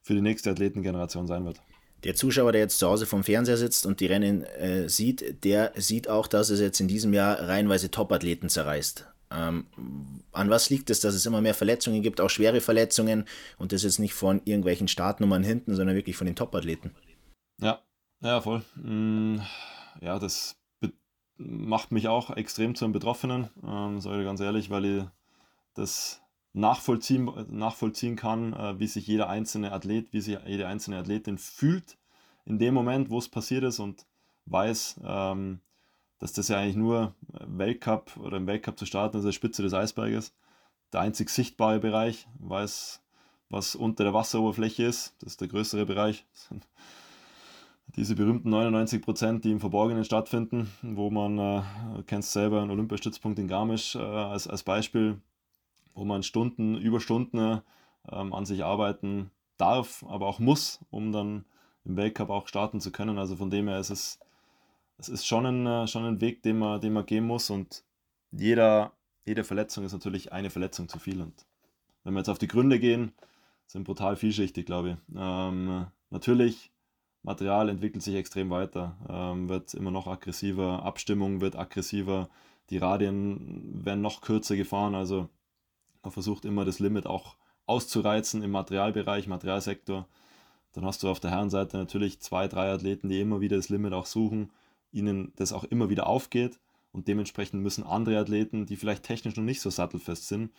[0.00, 1.62] für die nächste Athletengeneration sein wird.
[2.04, 5.72] Der Zuschauer, der jetzt zu Hause vom Fernseher sitzt und die Rennen äh, sieht, der
[5.76, 9.06] sieht auch, dass es jetzt in diesem Jahr reihenweise Topathleten zerreißt.
[9.30, 9.66] Ähm,
[10.32, 13.26] an was liegt es, dass es immer mehr Verletzungen gibt, auch schwere Verletzungen
[13.58, 16.94] und das jetzt nicht von irgendwelchen Startnummern hinten, sondern wirklich von den Topathleten?
[17.60, 17.80] Ja,
[18.20, 18.62] ja, voll.
[18.76, 19.38] Mm,
[20.00, 20.56] ja, das
[21.36, 25.04] macht mich auch extrem zu einem Betroffenen, ähm, sage ich ganz ehrlich, weil ich
[25.74, 26.21] das
[26.52, 31.96] nachvollziehen, nachvollziehen kann, äh, wie sich jeder einzelne Athlet, wie sich jede einzelne Athletin fühlt
[32.44, 34.06] in dem Moment, wo es passiert ist und
[34.46, 35.60] weiß, ähm,
[36.18, 39.74] dass das ja eigentlich nur Weltcup oder im Weltcup zu starten ist, der Spitze des
[39.74, 40.34] Eisberges,
[40.92, 43.02] der einzig sichtbare Bereich, weiß,
[43.48, 46.24] was unter der Wasseroberfläche ist, das ist der größere Bereich,
[47.96, 51.62] diese berühmten 99 Prozent, die im Verborgenen stattfinden, wo man, äh,
[52.06, 55.20] kennst selber einen Olympiastützpunkt in Garmisch äh, als, als Beispiel,
[55.94, 61.44] wo man Stunden, Überstunden äh, an sich arbeiten darf, aber auch muss, um dann
[61.84, 63.18] im Weltcup auch starten zu können.
[63.18, 64.18] Also von dem her ist es,
[64.98, 67.84] es ist schon ein, äh, schon ein Weg, den man, den man gehen muss und
[68.30, 68.92] jeder
[69.24, 71.20] jede Verletzung ist natürlich eine Verletzung zu viel.
[71.20, 71.46] Und
[72.04, 73.12] wenn wir jetzt auf die Gründe gehen,
[73.66, 74.96] sind brutal vielschichtig, glaube ich.
[75.16, 76.72] Ähm, natürlich,
[77.22, 82.28] Material entwickelt sich extrem weiter, ähm, wird immer noch aggressiver, Abstimmung wird aggressiver,
[82.70, 85.28] die Radien werden noch kürzer gefahren, also
[86.02, 87.36] man versucht immer das Limit auch
[87.66, 90.06] auszureizen im Materialbereich, Materialsektor.
[90.72, 93.92] Dann hast du auf der Herrenseite natürlich zwei, drei Athleten, die immer wieder das Limit
[93.92, 94.50] auch suchen,
[94.90, 96.58] ihnen das auch immer wieder aufgeht
[96.92, 100.52] und dementsprechend müssen andere Athleten, die vielleicht technisch noch nicht so sattelfest sind,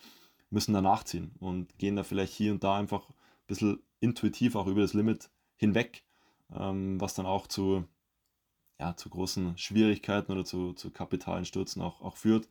[0.50, 3.14] müssen da nachziehen und gehen da vielleicht hier und da einfach ein
[3.46, 6.04] bisschen intuitiv auch über das Limit hinweg,
[6.52, 7.84] ähm, was dann auch zu,
[8.78, 12.48] ja, zu großen Schwierigkeiten oder zu, zu kapitalen Stürzen auch, auch führt.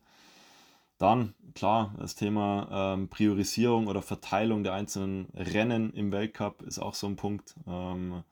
[1.04, 6.94] Dann, klar, das Thema ähm, Priorisierung oder Verteilung der einzelnen Rennen im Weltcup ist auch
[6.94, 7.56] so ein Punkt.
[7.66, 8.22] Ähm,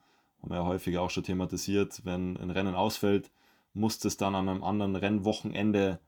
[0.41, 2.03] haben wir ja häufiger auch schon thematisiert.
[2.03, 3.29] Wenn ein Rennen ausfällt,
[3.75, 5.99] muss es dann an einem anderen Rennwochenende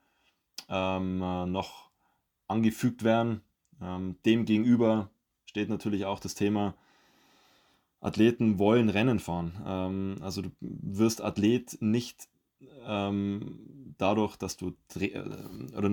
[0.67, 1.91] ähm, äh, noch
[2.47, 3.41] angefügt werden.
[3.79, 5.11] Ähm, dem gegenüber
[5.45, 6.73] steht natürlich auch das Thema,
[8.01, 9.53] Athleten wollen Rennen fahren.
[9.67, 12.27] Ähm, also du wirst Athlet nicht
[12.87, 15.19] ähm, dadurch, dass du äh,
[15.77, 15.89] oder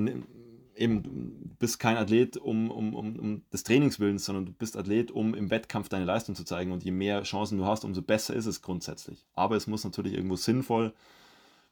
[0.77, 1.11] eben du
[1.59, 5.51] bist kein Athlet um, um, um, um des Trainingswillens, sondern du bist Athlet, um im
[5.51, 6.73] Wettkampf deine Leistung zu zeigen.
[6.73, 9.27] Und je mehr Chancen du hast, umso besser ist es grundsätzlich.
[9.35, 10.93] Aber es muss natürlich irgendwo sinnvoll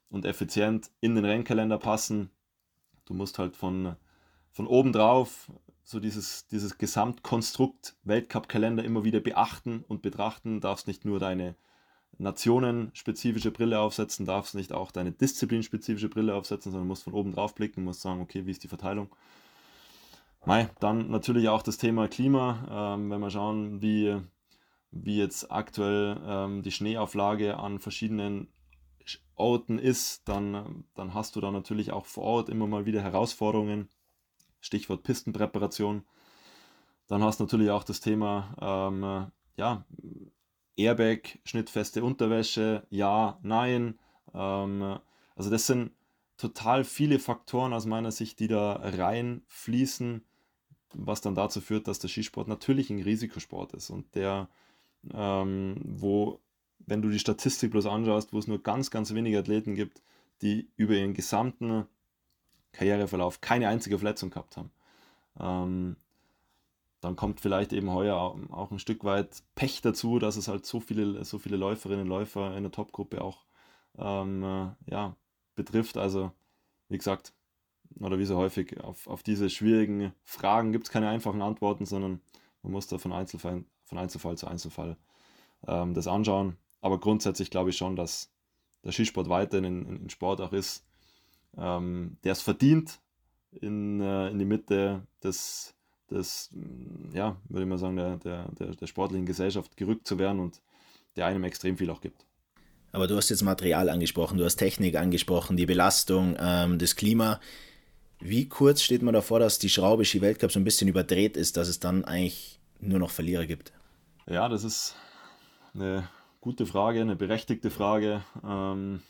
[0.09, 2.31] und effizient in den Rennkalender passen.
[3.07, 3.97] Du musst halt von,
[4.51, 5.51] von oben drauf
[5.83, 10.61] so dieses, dieses Gesamtkonstrukt Weltcup-Kalender immer wieder beachten und betrachten.
[10.61, 11.57] Darfst nicht nur deine
[12.19, 17.55] nationenspezifische Brille aufsetzen, darfst nicht auch deine disziplinspezifische Brille aufsetzen, sondern musst von oben drauf
[17.55, 19.09] blicken, musst sagen, okay, wie ist die Verteilung?
[20.45, 24.17] Mei, dann natürlich auch das Thema Klima, ähm, wenn wir schauen, wie,
[24.91, 28.49] wie jetzt aktuell ähm, die Schneeauflage an verschiedenen
[29.35, 33.89] Orten ist, dann, dann hast du da natürlich auch vor Ort immer mal wieder Herausforderungen.
[34.61, 36.05] Stichwort Pistenpräparation.
[37.07, 39.85] Dann hast du natürlich auch das Thema ähm, ja,
[40.77, 43.99] Airbag, schnittfeste Unterwäsche, ja, nein.
[44.35, 44.99] Ähm,
[45.37, 45.93] also das sind
[46.37, 50.25] total viele Faktoren aus meiner Sicht, die da reinfließen,
[50.95, 54.49] was dann dazu führt, dass der Skisport natürlich ein Risikosport ist und der,
[55.13, 56.41] ähm, wo,
[56.79, 60.03] wenn du die Statistik bloß anschaust, wo es nur ganz, ganz wenige Athleten gibt,
[60.43, 61.87] die über ihren gesamten
[62.73, 64.71] Karriereverlauf keine einzige Verletzung gehabt haben.
[65.39, 65.97] Ähm,
[67.01, 70.81] dann kommt vielleicht eben heuer auch ein Stück weit Pech dazu, dass es halt so
[70.81, 73.47] viele, so viele Läuferinnen und Läufer in der Topgruppe auch
[73.99, 75.17] ähm, äh, ja,
[75.55, 75.97] betrifft.
[75.97, 76.33] Also,
[76.89, 77.33] wie gesagt,
[77.99, 82.21] oder wie so häufig, auf, auf diese schwierigen Fragen gibt es keine einfachen Antworten, sondern
[82.63, 84.97] man muss da von Einzelfall, von Einzelfall zu Einzelfall
[85.67, 86.57] ähm, das anschauen.
[86.81, 88.31] Aber grundsätzlich glaube ich schon, dass
[88.85, 90.87] der Skisport weiterhin ein, Sport auch ist,
[91.57, 93.01] ähm, der es verdient,
[93.53, 95.75] in, äh, in die Mitte des
[96.11, 100.19] des, mm, ja, würde ich mal sagen, der, der, der, der sportlichen Gesellschaft gerückt zu
[100.19, 100.61] werden und
[101.17, 102.25] der einem extrem viel auch gibt.
[102.93, 107.41] Aber du hast jetzt Material angesprochen, du hast Technik angesprochen, die Belastung, ähm, das Klima.
[108.19, 111.57] Wie kurz steht man davor, dass die Schraube Ski Weltcup so ein bisschen überdreht ist,
[111.57, 113.73] dass es dann eigentlich nur noch Verlierer gibt?
[114.27, 114.97] Ja, das ist
[115.75, 116.09] eine
[116.41, 118.23] gute Frage, eine berechtigte Frage.
[118.45, 119.03] Ähm,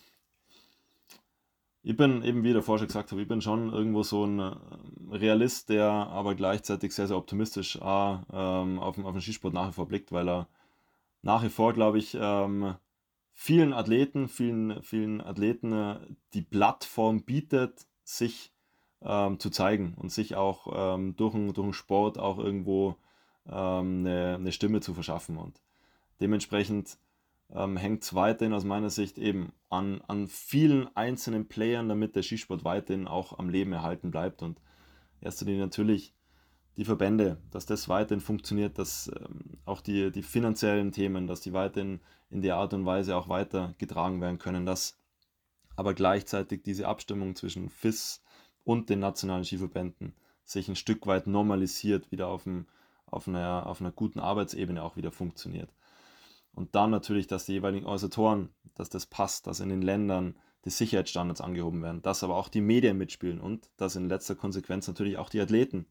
[1.82, 4.54] ich bin eben, wie davor schon gesagt habe, ich bin schon irgendwo so ein äh,
[5.10, 9.68] Realist, der aber gleichzeitig sehr, sehr optimistisch auch, ähm, auf, den, auf den Skisport nach
[9.68, 10.48] wie vor blickt, weil er
[11.22, 12.74] nach wie vor, glaube ich, ähm,
[13.32, 16.00] vielen Athleten, vielen, vielen Athleten äh,
[16.34, 18.52] die Plattform bietet, sich
[19.02, 22.96] ähm, zu zeigen und sich auch ähm, durch, den, durch den Sport auch irgendwo
[23.46, 25.38] ähm, eine, eine Stimme zu verschaffen.
[25.38, 25.62] Und
[26.20, 26.98] dementsprechend
[27.52, 32.64] hängt es weiterhin aus meiner Sicht eben an, an vielen einzelnen Playern, damit der Skisport
[32.64, 34.42] weiterhin auch am Leben erhalten bleibt.
[34.42, 34.61] Und
[35.20, 36.14] erster Linie natürlich
[36.76, 41.52] die Verbände, dass das weiterhin funktioniert, dass ähm, auch die, die finanziellen Themen, dass die
[41.52, 44.98] weiterhin in der Art und Weise auch weitergetragen werden können, dass
[45.76, 48.22] aber gleichzeitig diese Abstimmung zwischen FIS
[48.64, 52.66] und den nationalen Skiverbänden sich ein Stück weit normalisiert, wieder auf, einem,
[53.06, 55.70] auf, einer, auf einer guten Arbeitsebene auch wieder funktioniert.
[56.52, 60.70] Und dann natürlich, dass die jeweiligen Organisatoren, dass das passt, dass in den Ländern die
[60.70, 65.16] Sicherheitsstandards angehoben werden, dass aber auch die Medien mitspielen und dass in letzter Konsequenz natürlich
[65.16, 65.86] auch die Athleten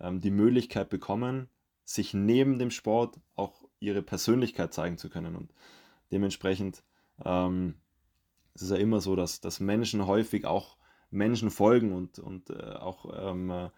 [0.00, 1.48] ähm, die Möglichkeit bekommen,
[1.84, 5.36] sich neben dem Sport auch ihre Persönlichkeit zeigen zu können.
[5.36, 5.52] Und
[6.10, 6.82] dementsprechend
[7.24, 7.74] ähm,
[8.58, 10.78] es ist ja immer so, dass, dass Menschen häufig auch
[11.10, 13.70] Menschen folgen und, und äh, auch ähm,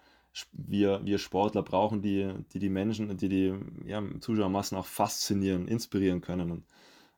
[0.53, 3.55] wir, wir Sportler brauchen, die, die die Menschen, die die
[3.87, 6.51] ja, Zuschauermassen auch faszinieren, inspirieren können.
[6.51, 6.65] Und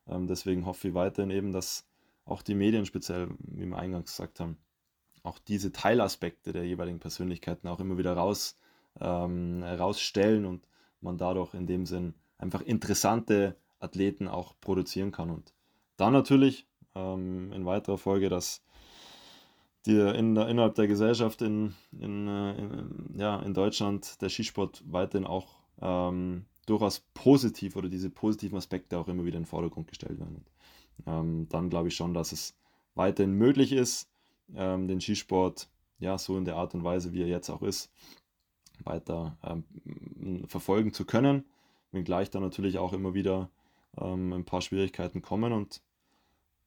[0.07, 1.87] ähm, deswegen hoffe ich weiterhin eben, dass
[2.25, 4.57] auch die Medien speziell, wie wir eingangs gesagt haben,
[5.23, 8.57] auch diese Teilaspekte der jeweiligen Persönlichkeiten auch immer wieder raus,
[8.99, 10.67] ähm, rausstellen und
[11.01, 15.29] man dadurch in dem Sinn einfach interessante Athleten auch produzieren kann.
[15.29, 15.53] Und
[15.97, 18.63] dann natürlich ähm, in weiterer Folge, dass
[19.85, 25.27] die in innerhalb der Gesellschaft in, in, äh, in, ja, in Deutschland der Skisport weiterhin
[25.27, 30.19] auch ähm, durchaus positiv oder diese positiven Aspekte auch immer wieder in den Vordergrund gestellt
[30.19, 30.45] werden.
[31.05, 32.55] Ähm, dann glaube ich schon, dass es
[32.95, 34.09] weiterhin möglich ist,
[34.55, 35.69] ähm, den Skisport
[35.99, 37.91] ja so in der Art und Weise, wie er jetzt auch ist,
[38.83, 41.45] weiter ähm, verfolgen zu können,
[41.91, 43.49] wenngleich dann natürlich auch immer wieder
[43.97, 45.81] ähm, ein paar Schwierigkeiten kommen und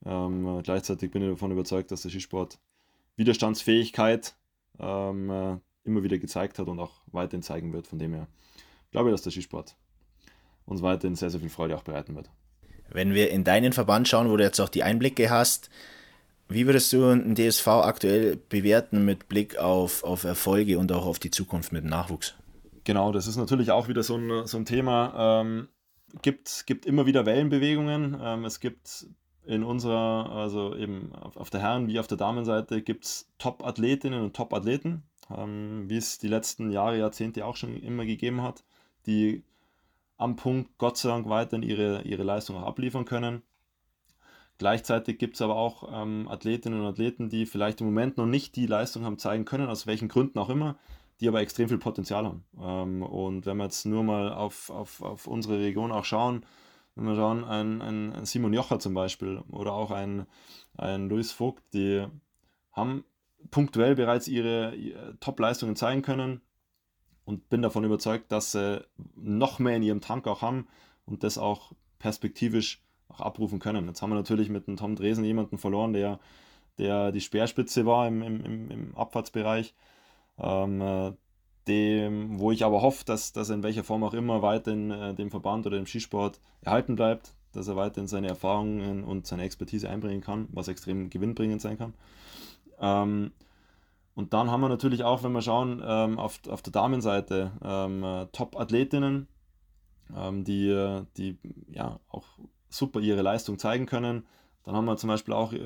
[0.04, 2.58] ähm, gleichzeitig bin ich davon überzeugt, dass der Skisport
[3.16, 4.34] Widerstandsfähigkeit
[4.78, 7.86] ähm, äh, immer wieder gezeigt hat und auch weiterhin zeigen wird.
[7.86, 8.28] Von dem her
[8.90, 9.76] glaube ich, dass der Skisport
[10.64, 12.30] uns weiterhin sehr, sehr viel Freude auch bereiten wird.
[12.90, 15.70] Wenn wir in deinen Verband schauen, wo du jetzt auch die Einblicke hast,
[16.48, 21.18] wie würdest du den DSV aktuell bewerten mit Blick auf, auf Erfolge und auch auf
[21.18, 22.34] die Zukunft mit dem Nachwuchs?
[22.84, 25.40] Genau, das ist natürlich auch wieder so ein, so ein Thema.
[25.42, 25.68] Ähm,
[26.22, 28.16] gibt, gibt immer wieder Wellenbewegungen.
[28.22, 29.06] Ähm, es gibt
[29.46, 34.34] in unserer, also eben auf, der Herren- wie auf der Damenseite, gibt es Top-Athletinnen und
[34.34, 38.64] Top-Athleten, ähm, wie es die letzten Jahre, Jahrzehnte auch schon immer gegeben hat,
[39.06, 39.44] die
[40.18, 43.42] am Punkt Gott sei Dank weiterhin ihre, ihre Leistung auch abliefern können.
[44.58, 48.56] Gleichzeitig gibt es aber auch ähm, Athletinnen und Athleten, die vielleicht im Moment noch nicht
[48.56, 50.76] die Leistung haben zeigen können, aus welchen Gründen auch immer,
[51.20, 52.44] die aber extrem viel Potenzial haben.
[52.60, 56.44] Ähm, und wenn wir jetzt nur mal auf, auf, auf unsere Region auch schauen,
[56.96, 60.26] wenn wir schauen, ein, ein Simon Jocher zum Beispiel oder auch ein,
[60.76, 62.06] ein Luis Vogt, die
[62.72, 63.04] haben
[63.50, 66.40] punktuell bereits ihre, ihre Top-Leistungen zeigen können
[67.24, 68.84] und bin davon überzeugt, dass sie
[69.14, 70.66] noch mehr in ihrem Tank auch haben
[71.04, 73.86] und das auch perspektivisch auch abrufen können.
[73.86, 76.18] Jetzt haben wir natürlich mit dem Tom Dresen jemanden verloren, der,
[76.78, 79.74] der die Speerspitze war im, im, im Abfahrtsbereich.
[80.38, 81.12] Ähm, äh,
[81.68, 84.90] dem, wo ich aber hoffe, dass, dass er in welcher Form auch immer weiter in
[84.90, 89.42] äh, dem Verband oder im Skisport erhalten bleibt, dass er weiterhin seine Erfahrungen und seine
[89.42, 91.94] Expertise einbringen kann, was extrem gewinnbringend sein kann.
[92.80, 93.32] Ähm,
[94.14, 98.02] und dann haben wir natürlich auch, wenn wir schauen, ähm, auf, auf der Damenseite ähm,
[98.02, 99.28] äh, Top-Athletinnen,
[100.16, 101.38] ähm, die, die
[101.68, 102.24] ja auch
[102.68, 104.24] super ihre Leistung zeigen können.
[104.64, 105.60] Dann haben wir zum Beispiel auch äh,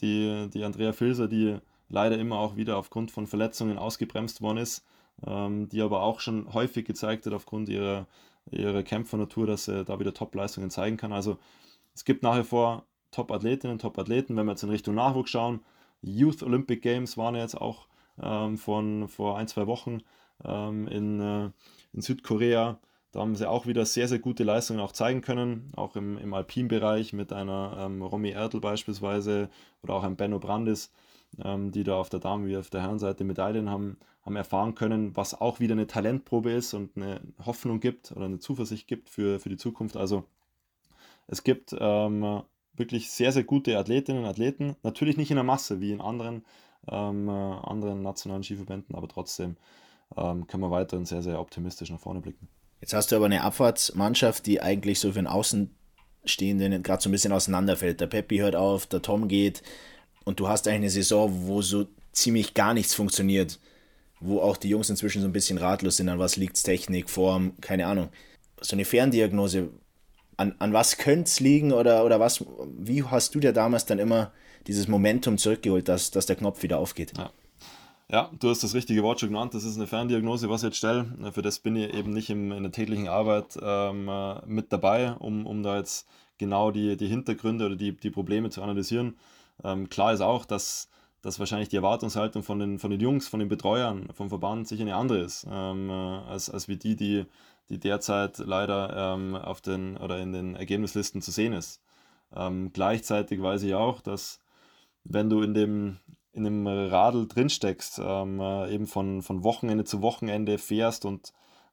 [0.00, 4.84] die, die Andrea Filser, die leider immer auch wieder aufgrund von Verletzungen ausgebremst worden ist,
[5.26, 8.06] ähm, die aber auch schon häufig gezeigt hat aufgrund ihrer,
[8.50, 11.12] ihrer Kämpfernatur, dass sie da wieder Top-Leistungen zeigen kann.
[11.12, 11.38] Also
[11.94, 14.36] es gibt nach wie vor Top-Athletinnen, Top-Athleten.
[14.36, 15.60] Wenn wir jetzt in Richtung Nachwuchs schauen,
[16.02, 17.86] Youth Olympic Games waren jetzt auch
[18.22, 20.00] ähm, von vor ein, zwei Wochen
[20.44, 21.50] ähm, in, äh,
[21.92, 22.78] in Südkorea.
[23.12, 26.32] Da haben sie auch wieder sehr, sehr gute Leistungen auch zeigen können, auch im, im
[26.32, 29.50] Alpinbereich mit einer ähm, Romy Erdl beispielsweise
[29.82, 30.92] oder auch einem Benno Brandis,
[31.42, 35.16] ähm, die da auf der Damen- wie auf der Herrenseite Medaillen haben, haben erfahren können,
[35.16, 39.40] was auch wieder eine Talentprobe ist und eine Hoffnung gibt oder eine Zuversicht gibt für,
[39.40, 39.96] für die Zukunft.
[39.96, 40.24] Also
[41.26, 42.42] es gibt ähm,
[42.74, 46.44] wirklich sehr, sehr gute Athletinnen und Athleten, natürlich nicht in der Masse wie in anderen,
[46.88, 49.56] ähm, äh, anderen nationalen Skiverbänden, aber trotzdem
[50.16, 52.48] ähm, können wir weiterhin sehr, sehr optimistisch nach vorne blicken.
[52.80, 57.12] Jetzt hast du aber eine Abfahrtsmannschaft, die eigentlich so für den Außenstehenden gerade so ein
[57.12, 58.00] bisschen auseinanderfällt.
[58.00, 59.62] Der Peppi hört auf, der Tom geht
[60.24, 63.60] und du hast eigentlich eine Saison, wo so ziemlich gar nichts funktioniert.
[64.20, 67.54] Wo auch die Jungs inzwischen so ein bisschen ratlos sind, an was liegt Technik, Form,
[67.60, 68.10] keine Ahnung.
[68.60, 69.70] So eine Ferndiagnose,
[70.36, 72.44] an, an was könnte es liegen oder, oder was,
[72.78, 74.32] wie hast du dir damals dann immer
[74.66, 77.12] dieses Momentum zurückgeholt, dass, dass der Knopf wieder aufgeht?
[77.16, 77.30] Ja.
[78.12, 79.54] Ja, du hast das richtige Wort schon genannt.
[79.54, 81.06] Das ist eine Ferndiagnose, was ich jetzt stelle.
[81.32, 85.12] Für das bin ich eben nicht im, in der täglichen Arbeit ähm, äh, mit dabei,
[85.12, 89.16] um, um da jetzt genau die, die Hintergründe oder die, die Probleme zu analysieren.
[89.62, 90.88] Ähm, klar ist auch, dass,
[91.22, 94.82] dass wahrscheinlich die Erwartungshaltung von den, von den Jungs, von den Betreuern, vom Verband sicher
[94.82, 97.26] eine andere ist, ähm, äh, als, als wie die, die,
[97.68, 101.82] die derzeit leider ähm, auf den oder in den Ergebnislisten zu sehen ist.
[102.34, 104.40] Ähm, gleichzeitig weiß ich auch, dass
[105.04, 105.98] wenn du in dem,
[106.32, 111.32] in dem Radl drinsteckst, ähm, äh, eben von, von Wochenende zu Wochenende fährst und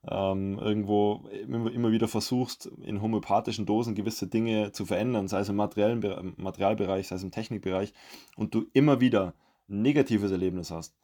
[0.10, 5.50] ähm, irgendwo immer, immer wieder versuchst, in homöopathischen Dosen gewisse Dinge zu verändern, sei es
[5.50, 7.94] im materiellen, Materialbereich, sei es im Technikbereich,
[8.36, 9.34] und du immer wieder
[9.70, 10.96] ein negatives Erlebnis hast,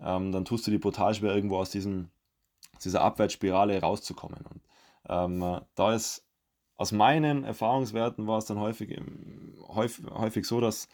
[0.00, 2.08] ähm, dann tust du die brutal schwer, irgendwo aus, diesem,
[2.74, 4.44] aus dieser Abwärtsspirale rauszukommen.
[4.46, 4.62] Und
[5.08, 6.26] ähm, äh, da ist
[6.76, 8.98] aus meinen Erfahrungswerten war es dann häufig,
[9.68, 10.88] häufig, häufig so, dass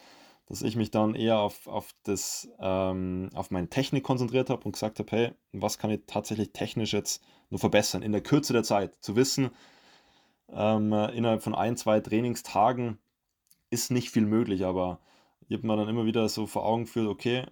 [0.47, 4.71] dass ich mich dann eher auf, auf, das, ähm, auf meine Technik konzentriert habe und
[4.71, 8.63] gesagt habe, hey, was kann ich tatsächlich technisch jetzt nur verbessern in der Kürze der
[8.63, 8.95] Zeit?
[9.01, 9.51] Zu wissen,
[10.49, 12.97] ähm, innerhalb von ein, zwei Trainingstagen
[13.69, 14.99] ist nicht viel möglich, aber
[15.49, 17.45] ich habe mir dann immer wieder so vor Augen geführt, okay,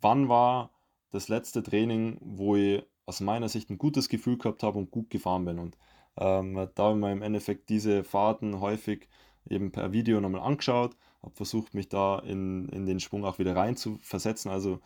[0.00, 0.70] wann war
[1.10, 5.10] das letzte Training, wo ich aus meiner Sicht ein gutes Gefühl gehabt habe und gut
[5.10, 5.58] gefahren bin.
[5.58, 5.76] Und
[6.16, 9.08] ähm, da habe ich mir im Endeffekt diese Fahrten häufig
[9.48, 13.54] eben per Video nochmal angeschaut, habe versucht, mich da in, in den Schwung auch wieder
[13.54, 14.80] rein zu versetzen, also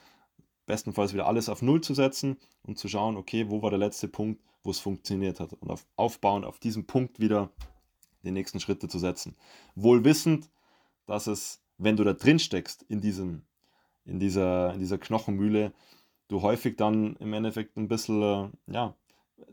[0.66, 4.08] bestenfalls wieder alles auf Null zu setzen und zu schauen, okay, wo war der letzte
[4.08, 7.50] Punkt, wo es funktioniert hat und auf, aufbauend auf diesem Punkt wieder
[8.24, 9.36] die nächsten Schritte zu setzen.
[9.74, 10.50] Wohl wissend,
[11.06, 13.42] dass es, wenn du da drin steckst in, diesem,
[14.04, 15.72] in, dieser, in dieser Knochenmühle,
[16.28, 18.94] du häufig dann im Endeffekt ein bisschen äh, ja,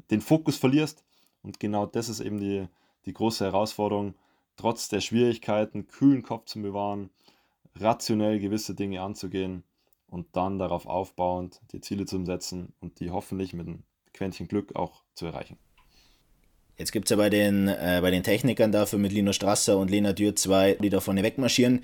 [0.10, 1.04] den Fokus verlierst.
[1.44, 2.68] Und genau das ist eben die,
[3.06, 4.16] die große Herausforderung,
[4.56, 7.10] trotz der Schwierigkeiten, kühlen Kopf zu bewahren,
[7.76, 9.64] rationell gewisse Dinge anzugehen
[10.08, 13.84] und dann darauf aufbauend die Ziele zu setzen und die hoffentlich mit einem
[14.14, 15.58] Quäntchen Glück auch zu erreichen.
[16.78, 19.92] Jetzt gibt es ja bei den, äh, bei den Technikern dafür mit Lino Strasser und
[19.92, 21.84] Lena Dürr zwei, die da vorne wegmarschieren.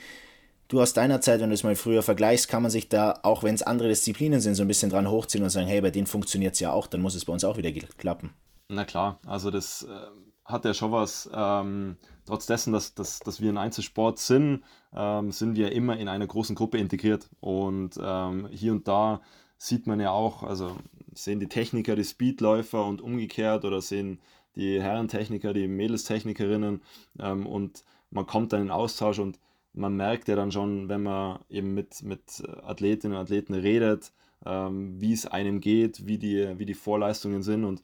[0.68, 3.44] Du aus deiner Zeit, wenn du es mal früher vergleichst, kann man sich da, auch
[3.44, 6.06] wenn es andere Disziplinen sind, so ein bisschen dran hochziehen und sagen, hey, bei denen
[6.06, 8.34] funktioniert es ja auch, dann muss es bei uns auch wieder klappen.
[8.68, 11.30] Na klar, also das äh, hat ja schon was.
[11.34, 16.08] Ähm, trotz dessen, dass, dass, dass wir ein Einzelsport sind, ähm, sind wir immer in
[16.08, 17.30] einer großen Gruppe integriert.
[17.40, 19.22] Und ähm, hier und da
[19.58, 20.76] sieht man ja auch, also
[21.14, 24.20] sehen die Techniker die Speedläufer und umgekehrt oder sehen
[24.56, 26.82] die Herrentechniker, die Mädelstechnikerinnen
[27.20, 29.40] ähm, und man kommt dann in Austausch und
[29.74, 34.12] man merkt ja dann schon, wenn man eben mit, mit Athletinnen und Athleten redet,
[34.46, 37.84] ähm, wie es einem geht, wie die, wie die Vorleistungen sind und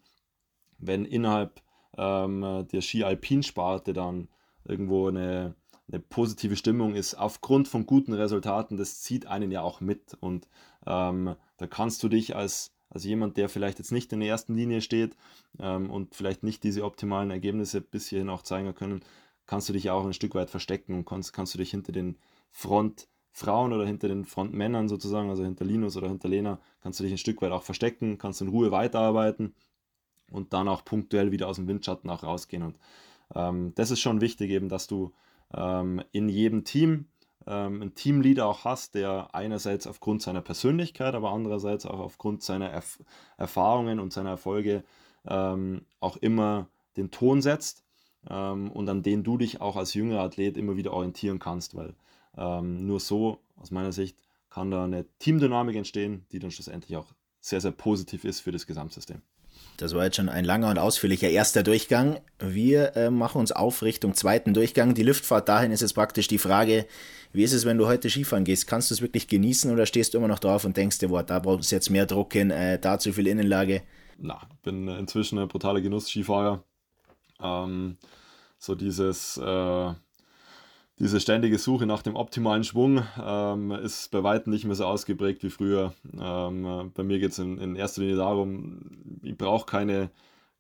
[0.80, 1.62] wenn innerhalb
[1.98, 4.28] ähm, der Ski-Alpin-Sparte dann
[4.64, 5.56] irgendwo eine,
[5.88, 10.16] eine positive Stimmung ist, aufgrund von guten Resultaten, das zieht einen ja auch mit.
[10.20, 10.48] Und
[10.86, 14.56] ähm, da kannst du dich als also jemand, der vielleicht jetzt nicht in der ersten
[14.56, 15.18] Linie steht
[15.60, 19.02] ähm, und vielleicht nicht diese optimalen Ergebnisse bis hierhin auch zeigen können,
[19.48, 22.18] kannst du dich auch ein Stück weit verstecken und kannst, kannst du dich hinter den
[22.52, 27.12] Frontfrauen oder hinter den Frontmännern sozusagen, also hinter Linus oder hinter Lena, kannst du dich
[27.12, 29.54] ein Stück weit auch verstecken, kannst in Ruhe weiterarbeiten
[30.32, 32.64] und dann auch punktuell wieder aus dem Windschatten auch rausgehen.
[32.64, 32.78] Und
[33.34, 35.14] ähm, das ist schon wichtig, eben, dass du
[35.54, 37.06] ähm, in jedem Team
[37.48, 42.70] ähm, einen Teamleader auch hast, der einerseits aufgrund seiner Persönlichkeit, aber andererseits auch aufgrund seiner
[42.70, 43.00] Erf
[43.38, 44.84] Erfahrungen und seiner Erfolge
[45.26, 46.68] ähm, auch immer
[46.98, 47.84] den Ton setzt
[48.30, 51.96] ähm, und an den du dich auch als jüngerer Athlet immer wieder orientieren kannst, weil
[52.38, 54.18] ähm, nur so aus meiner Sicht
[54.50, 57.08] kann da eine Teamdynamik entstehen, die dann schlussendlich auch
[57.42, 59.22] sehr, sehr positiv ist für das Gesamtsystem.
[59.78, 62.22] Das war jetzt schon ein langer und ausführlicher erster Durchgang.
[62.40, 64.94] Wir äh, machen uns auf Richtung zweiten Durchgang.
[64.94, 66.86] Die Luftfahrt dahin ist jetzt praktisch die Frage,
[67.34, 68.68] wie ist es, wenn du heute Skifahren gehst?
[68.68, 71.24] Kannst du es wirklich genießen oder stehst du immer noch drauf und denkst dir, boah,
[71.24, 73.84] da braucht es jetzt mehr Druck hin, äh, da zu viel Innenlage?
[74.18, 76.64] Na, bin inzwischen ein brutaler Genuss-Skifahrer.
[77.42, 77.98] Ähm,
[78.58, 79.38] so dieses...
[79.38, 79.94] Äh
[81.00, 85.44] diese ständige Suche nach dem optimalen Schwung ähm, ist bei weitem nicht mehr so ausgeprägt
[85.44, 85.94] wie früher.
[86.18, 88.80] Ähm, bei mir geht es in, in, erster Linie darum,
[89.22, 90.10] ich brauche keine,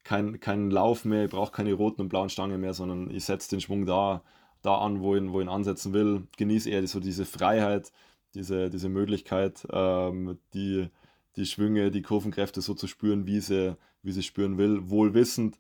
[0.04, 3.50] kein, keinen Lauf mehr, ich brauche keine roten und blauen Stangen mehr, sondern ich setze
[3.50, 4.24] den Schwung da,
[4.62, 6.28] da an, wo ich, wo ich ihn ansetzen will.
[6.38, 7.94] Genieße eher so diese Freiheit,
[8.34, 10.90] diese, diese Möglichkeit, ähm, die,
[11.38, 15.58] die Schwünge, die Kurvenkräfte so zu spüren, wie sie, wie sie spüren will, wohl wissend,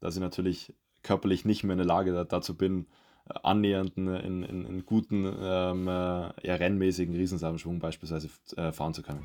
[0.00, 2.86] dass ich natürlich körperlich nicht mehr in der Lage dazu bin,
[3.42, 9.24] annähernden, in, in, in guten, ähm, äh, ja, rennmäßigen Riesensamschwung beispielsweise äh, fahren zu können.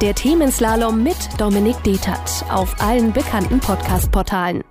[0.00, 4.64] Der Themenslalom mit Dominik Detert auf allen bekannten Podcast-Portalen.